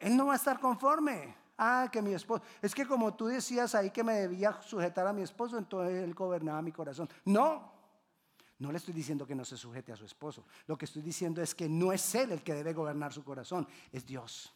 Él 0.00 0.16
no 0.16 0.26
va 0.26 0.32
a 0.32 0.36
estar 0.36 0.58
conforme. 0.58 1.36
Ah, 1.56 1.88
que 1.92 2.00
mi 2.00 2.14
esposo. 2.14 2.42
Es 2.62 2.74
que 2.74 2.86
como 2.86 3.14
tú 3.14 3.26
decías 3.26 3.74
ahí 3.74 3.90
que 3.90 4.02
me 4.02 4.14
debía 4.14 4.60
sujetar 4.62 5.06
a 5.06 5.12
mi 5.12 5.20
esposo, 5.20 5.58
entonces 5.58 6.02
él 6.02 6.14
gobernaba 6.14 6.62
mi 6.62 6.72
corazón. 6.72 7.08
No, 7.26 7.70
no 8.58 8.72
le 8.72 8.78
estoy 8.78 8.94
diciendo 8.94 9.26
que 9.26 9.34
no 9.34 9.44
se 9.44 9.58
sujete 9.58 9.92
a 9.92 9.96
su 9.96 10.06
esposo. 10.06 10.46
Lo 10.66 10.78
que 10.78 10.86
estoy 10.86 11.02
diciendo 11.02 11.42
es 11.42 11.54
que 11.54 11.68
no 11.68 11.92
es 11.92 12.14
él 12.14 12.32
el 12.32 12.42
que 12.42 12.54
debe 12.54 12.72
gobernar 12.72 13.12
su 13.12 13.22
corazón, 13.22 13.68
es 13.92 14.06
Dios. 14.06 14.54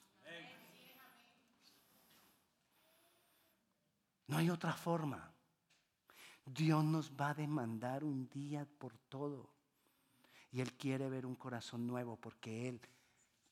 No 4.26 4.38
hay 4.38 4.48
otra 4.48 4.72
forma. 4.72 5.30
Dios 6.46 6.82
nos 6.84 7.12
va 7.12 7.30
a 7.30 7.34
demandar 7.34 8.02
un 8.02 8.28
día 8.30 8.66
por 8.78 8.96
todo. 9.08 9.50
Y 10.52 10.60
Él 10.60 10.72
quiere 10.74 11.10
ver 11.10 11.26
un 11.26 11.34
corazón 11.34 11.86
nuevo 11.86 12.16
porque 12.16 12.68
Él 12.68 12.80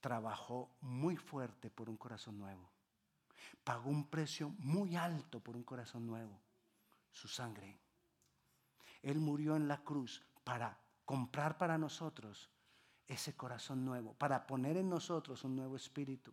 trabajó 0.03 0.69
muy 0.83 1.17
fuerte 1.17 1.71
por 1.71 1.89
un 1.89 1.97
corazón 1.97 2.39
nuevo. 2.39 2.69
Pagó 3.65 3.89
un 3.89 4.09
precio 4.09 4.51
muy 4.59 4.97
alto 4.97 5.41
por 5.41 5.57
un 5.57 5.63
corazón 5.63 6.07
nuevo. 6.07 6.39
Su 7.11 7.29
sangre. 7.29 7.79
Él 9.01 9.19
murió 9.19 9.57
en 9.57 9.69
la 9.69 9.79
cruz 9.79 10.23
para 10.45 10.77
comprar 11.05 11.57
para 11.57 11.79
nosotros 11.79 12.51
ese 13.07 13.35
corazón 13.35 13.85
nuevo, 13.85 14.15
para 14.15 14.47
poner 14.47 14.77
en 14.77 14.89
nosotros 14.89 15.45
un 15.45 15.57
nuevo 15.57 15.77
espíritu. 15.77 16.33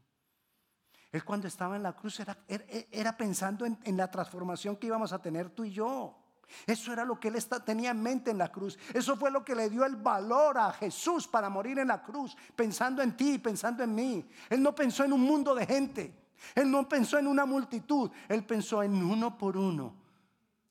Él 1.12 1.24
cuando 1.24 1.48
estaba 1.48 1.76
en 1.76 1.84
la 1.84 1.96
cruz 1.96 2.20
era, 2.20 2.38
era, 2.48 3.18
pensando 3.18 3.66
en, 3.66 3.80
en, 3.84 3.98
la 3.98 4.10
transformación 4.10 4.78
que 4.78 4.88
íbamos 4.88 5.12
a 5.12 5.22
tener 5.22 5.50
tú 5.50 5.64
y 5.64 5.72
yo. 5.72 6.19
Eso 6.66 6.94
era 6.94 7.06
lo 7.06 7.20
que 7.20 7.30
él 7.30 7.36
tenía 7.66 7.92
en 7.92 8.02
mente 8.02 8.32
en 8.32 8.38
la 8.38 8.52
cruz. 8.52 8.78
Eso 8.94 9.16
fue 9.16 9.32
lo 9.32 9.44
que 9.44 9.56
le 9.56 9.70
dio 9.70 9.86
el 9.86 9.96
valor 9.96 10.58
a 10.58 10.72
Jesús 10.74 11.28
para 11.28 11.50
morir 11.50 11.80
en 11.80 11.90
la 11.90 12.02
cruz, 12.02 12.36
pensando 12.56 13.02
en 13.02 13.16
ti, 13.16 13.38
pensando 13.38 13.84
en 13.84 13.94
mí. 13.94 14.30
Él 14.50 14.62
no 14.62 14.74
pensó 14.74 15.04
en 15.04 15.14
un 15.14 15.22
mundo 15.22 15.56
de 15.56 15.66
gente. 15.66 16.14
Él 16.56 16.72
no 16.72 16.88
pensó 16.88 17.18
en 17.18 17.28
una 17.28 17.46
multitud. 17.46 18.10
Él 18.28 18.46
pensó 18.46 18.84
en 18.84 19.04
uno 19.04 19.38
por 19.38 19.58
uno 19.58 20.00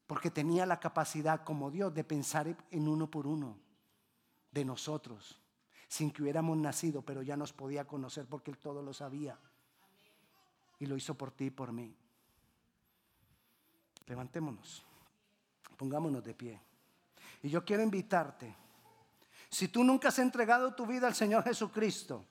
porque 0.08 0.30
tenía 0.30 0.64
la 0.64 0.80
capacidad 0.80 1.44
como 1.44 1.70
Dios 1.70 1.92
de 1.92 2.02
pensar 2.02 2.56
en 2.70 2.88
uno 2.88 3.10
por 3.10 3.26
uno 3.26 3.58
de 4.50 4.64
nosotros, 4.64 5.38
sin 5.86 6.10
que 6.10 6.22
hubiéramos 6.22 6.56
nacido, 6.56 7.02
pero 7.02 7.20
ya 7.20 7.36
nos 7.36 7.52
podía 7.52 7.86
conocer 7.86 8.24
porque 8.26 8.50
Él 8.50 8.56
todo 8.56 8.82
lo 8.82 8.94
sabía. 8.94 9.38
Y 10.78 10.86
lo 10.86 10.96
hizo 10.96 11.14
por 11.14 11.30
ti 11.30 11.46
y 11.46 11.50
por 11.50 11.72
mí. 11.72 11.94
Levantémonos, 14.06 14.86
pongámonos 15.78 16.22
de 16.22 16.34
pie. 16.34 16.60
Y 17.42 17.48
yo 17.48 17.64
quiero 17.64 17.82
invitarte, 17.82 18.54
si 19.48 19.68
tú 19.68 19.82
nunca 19.82 20.08
has 20.08 20.18
entregado 20.18 20.74
tu 20.74 20.84
vida 20.84 21.06
al 21.06 21.14
Señor 21.14 21.42
Jesucristo, 21.44 22.26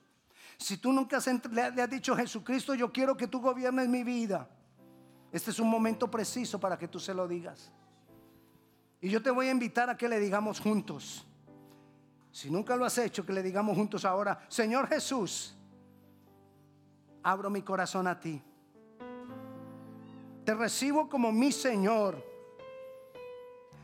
si 0.56 0.76
tú 0.76 0.92
nunca 0.92 1.18
le 1.50 1.82
has 1.82 1.90
dicho 1.90 2.14
Jesucristo, 2.14 2.74
yo 2.74 2.92
quiero 2.92 3.16
que 3.16 3.26
tú 3.26 3.40
gobiernes 3.40 3.88
mi 3.88 4.04
vida 4.04 4.48
este 5.32 5.50
es 5.50 5.58
un 5.58 5.68
momento 5.68 6.10
preciso 6.10 6.58
para 6.58 6.78
que 6.78 6.88
tú 6.88 6.98
se 6.98 7.12
lo 7.12 7.28
digas. 7.28 7.70
Y 9.00 9.10
yo 9.10 9.22
te 9.22 9.30
voy 9.30 9.48
a 9.48 9.50
invitar 9.50 9.90
a 9.90 9.96
que 9.96 10.08
le 10.08 10.18
digamos 10.18 10.60
juntos. 10.60 11.26
Si 12.32 12.50
nunca 12.50 12.76
lo 12.76 12.84
has 12.84 12.96
hecho, 12.98 13.24
que 13.24 13.32
le 13.32 13.42
digamos 13.42 13.76
juntos 13.76 14.04
ahora, 14.04 14.44
Señor 14.48 14.88
Jesús, 14.88 15.56
abro 17.22 17.50
mi 17.50 17.62
corazón 17.62 18.06
a 18.06 18.18
ti. 18.18 18.42
Te 20.44 20.54
recibo 20.54 21.08
como 21.08 21.30
mi 21.30 21.52
Señor. 21.52 22.24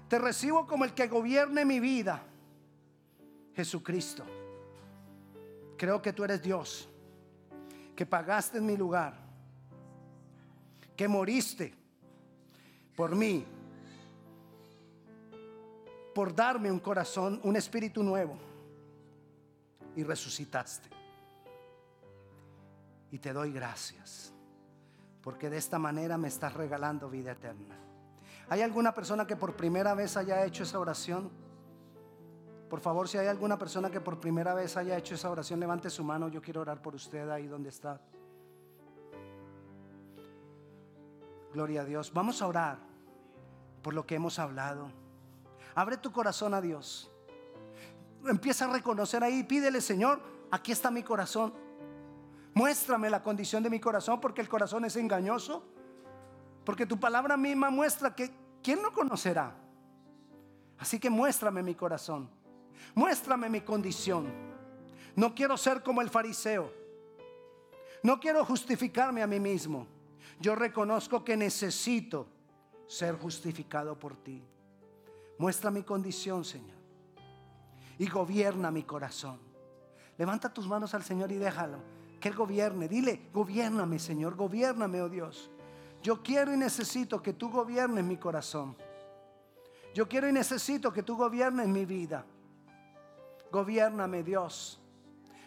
Te 0.09 0.19
recibo 0.19 0.67
como 0.67 0.85
el 0.85 0.95
que 0.95 1.09
gobierne 1.09 1.65
mi 1.65 1.81
vida. 1.81 2.23
Jesucristo. 3.55 4.25
Creo 5.77 6.01
que 6.01 6.13
tú 6.13 6.25
eres 6.25 6.43
Dios, 6.43 6.89
que 7.97 8.07
pagaste 8.07 8.59
en 8.59 8.67
mi 8.67 8.77
lugar 8.77 9.25
que 10.97 11.09
moriste 11.09 11.75
por 12.97 13.15
mí, 13.17 13.45
por 16.15 16.35
darme 16.35 16.71
un 16.71 16.79
corazón, 16.79 17.41
un 17.43 17.57
espíritu 17.57 18.03
nuevo, 18.03 18.37
y 19.97 20.05
resucitaste. 20.05 20.89
Y 23.11 23.19
te 23.19 23.33
doy 23.33 23.53
gracias, 23.53 24.33
porque 25.23 25.51
de 25.51 25.57
esta 25.57 25.79
manera 25.79 26.17
me 26.17 26.29
estás 26.29 26.55
regalando 26.55 27.11
vida 27.11 27.33
eterna. 27.33 27.84
¿Hay 28.49 28.63
alguna 28.63 28.93
persona 28.93 29.27
que 29.27 29.37
por 29.37 29.57
primera 29.57 29.95
vez 29.95 30.17
haya 30.17 30.45
hecho 30.45 30.63
esa 30.63 30.79
oración? 30.79 31.31
Por 32.69 32.81
favor, 32.81 33.09
si 33.09 33.19
hay 33.19 33.27
alguna 33.27 33.59
persona 33.59 33.91
que 33.91 34.01
por 34.01 34.19
primera 34.19 34.55
vez 34.55 34.77
haya 34.77 34.97
hecho 34.97 35.15
esa 35.15 35.31
oración, 35.31 35.61
levante 35.61 35.91
su 35.91 36.03
mano. 36.03 36.29
Yo 36.29 36.43
quiero 36.43 36.61
orar 36.61 36.83
por 36.83 36.95
usted 36.95 37.29
ahí 37.31 37.47
donde 37.47 37.69
está. 37.69 38.01
Gloria 41.53 41.83
a 41.83 41.85
Dios. 41.85 42.13
Vamos 42.13 42.43
a 42.43 42.49
orar 42.49 42.79
por 43.81 43.95
lo 43.95 44.05
que 44.07 44.17
hemos 44.17 44.39
hablado. 44.39 44.91
Abre 45.75 45.97
tu 45.97 46.11
corazón 46.11 46.53
a 46.55 46.61
Dios. 46.61 47.11
Empieza 48.27 48.65
a 48.65 48.73
reconocer 48.73 49.23
ahí, 49.23 49.45
pídele, 49.45 49.81
Señor, 49.81 50.21
aquí 50.51 50.73
está 50.73 50.91
mi 50.91 51.03
corazón. 51.03 51.55
Muéstrame 52.55 53.11
la 53.11 53.23
condición 53.23 53.63
de 53.63 53.71
mi 53.71 53.81
corazón 53.81 54.21
porque 54.21 54.41
el 54.41 54.49
corazón 54.49 54.85
es 54.85 54.97
engañoso. 54.97 55.65
Porque 56.65 56.87
tu 56.87 56.99
palabra 56.99 57.37
misma 57.37 57.71
muestra 57.71 58.15
que 58.15 58.31
¿quién 58.63 58.83
lo 58.83 58.93
conocerá? 58.93 59.55
Así 60.79 60.99
que 60.99 61.11
muéstrame 61.11 61.63
mi 61.63 61.75
corazón. 61.75 62.29
Muéstrame 62.95 63.49
mi 63.49 63.61
condición. 63.61 64.27
No 65.17 65.35
quiero 65.35 65.57
ser 65.57 65.83
como 65.83 66.01
el 66.01 66.11
fariseo. 66.11 66.73
No 68.03 68.21
quiero 68.21 68.45
justificarme 68.45 69.23
a 69.23 69.27
mí 69.27 69.41
mismo. 69.41 69.87
Yo 70.41 70.55
reconozco 70.55 71.25
que 71.25 71.37
necesito 71.37 72.27
ser 72.87 73.17
justificado 73.17 73.99
por 73.99 74.17
ti. 74.17 74.43
Muestra 75.39 75.71
mi 75.71 75.83
condición, 75.83 76.45
Señor. 76.45 76.77
Y 77.99 78.09
gobierna 78.09 78.71
mi 78.71 78.83
corazón. 78.83 79.39
Levanta 80.19 80.53
tus 80.53 80.67
manos 80.67 80.95
al 80.95 81.03
Señor 81.03 81.31
y 81.33 81.37
déjalo. 81.37 81.79
Que 82.21 82.29
Él 82.29 82.35
gobierne. 82.35 82.89
Dile, 82.89 83.29
gobiername, 83.33 83.99
Señor. 83.99 84.35
Gobiername, 84.35 85.01
oh 85.03 85.09
Dios. 85.09 85.51
Yo 86.05 86.23
quiero 86.23 86.53
y 86.53 86.59
necesito 86.59 87.23
que 87.23 87.33
tú 87.33 87.51
gobiernes 87.51 88.05
mi 88.05 88.19
corazón. 88.19 88.77
Yo 89.95 90.07
quiero 90.07 90.29
y 90.29 90.33
necesito 90.33 90.93
que 90.93 91.03
tú 91.03 91.17
gobiernes 91.17 91.67
mi 91.67 91.87
vida. 91.87 92.27
Gobiername, 93.51 94.23
Dios. 94.23 94.79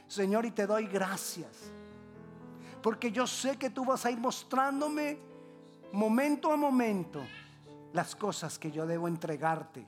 Señor, 0.08 0.48
y 0.48 0.52
te 0.52 0.66
doy 0.66 0.88
gracias. 0.88 1.70
Porque 2.82 3.12
yo 3.12 3.28
sé 3.28 3.58
que 3.58 3.70
tú 3.70 3.86
vas 3.86 4.04
a 4.08 4.10
ir 4.10 4.18
mostrándome 4.18 5.20
momento 5.92 6.52
a 6.52 6.58
momento 6.58 7.22
las 7.94 8.16
cosas 8.16 8.58
que 8.58 8.72
yo 8.72 8.88
debo 8.88 9.08
entregarte 9.08 9.86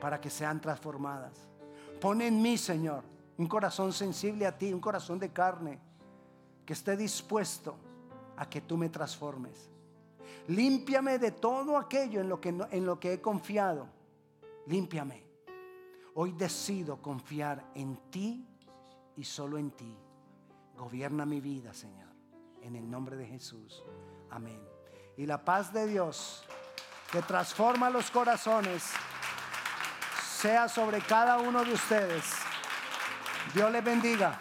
para 0.00 0.18
que 0.18 0.30
sean 0.30 0.62
transformadas. 0.62 1.46
Pon 2.00 2.22
en 2.22 2.40
mí, 2.40 2.56
Señor, 2.56 3.04
un 3.36 3.48
corazón 3.48 3.92
sensible 3.92 4.46
a 4.46 4.56
ti, 4.56 4.72
un 4.72 4.80
corazón 4.80 5.18
de 5.18 5.30
carne, 5.30 5.78
que 6.64 6.72
esté 6.72 6.96
dispuesto 6.96 7.76
a 8.36 8.48
que 8.48 8.60
tú 8.60 8.76
me 8.76 8.88
transformes. 8.88 9.70
Límpiame 10.48 11.18
de 11.18 11.32
todo 11.32 11.76
aquello 11.76 12.20
en 12.20 12.28
lo 12.28 12.40
que, 12.40 12.48
en 12.48 12.86
lo 12.86 12.98
que 12.98 13.14
he 13.14 13.20
confiado. 13.20 13.88
Límpiame. 14.66 15.24
Hoy 16.14 16.32
decido 16.32 17.00
confiar 17.00 17.64
en 17.74 17.96
ti 18.10 18.46
y 19.16 19.24
solo 19.24 19.58
en 19.58 19.70
ti. 19.70 19.96
Gobierna 20.76 21.24
mi 21.24 21.40
vida, 21.40 21.72
Señor. 21.72 22.08
En 22.60 22.76
el 22.76 22.90
nombre 22.90 23.16
de 23.16 23.26
Jesús. 23.26 23.82
Amén. 24.30 24.60
Y 25.16 25.26
la 25.26 25.44
paz 25.44 25.72
de 25.72 25.86
Dios, 25.86 26.44
que 27.10 27.22
transforma 27.22 27.90
los 27.90 28.10
corazones, 28.10 28.84
sea 30.40 30.68
sobre 30.68 31.00
cada 31.00 31.38
uno 31.38 31.64
de 31.64 31.72
ustedes. 31.72 32.24
Dios 33.54 33.70
les 33.70 33.84
bendiga. 33.84 34.40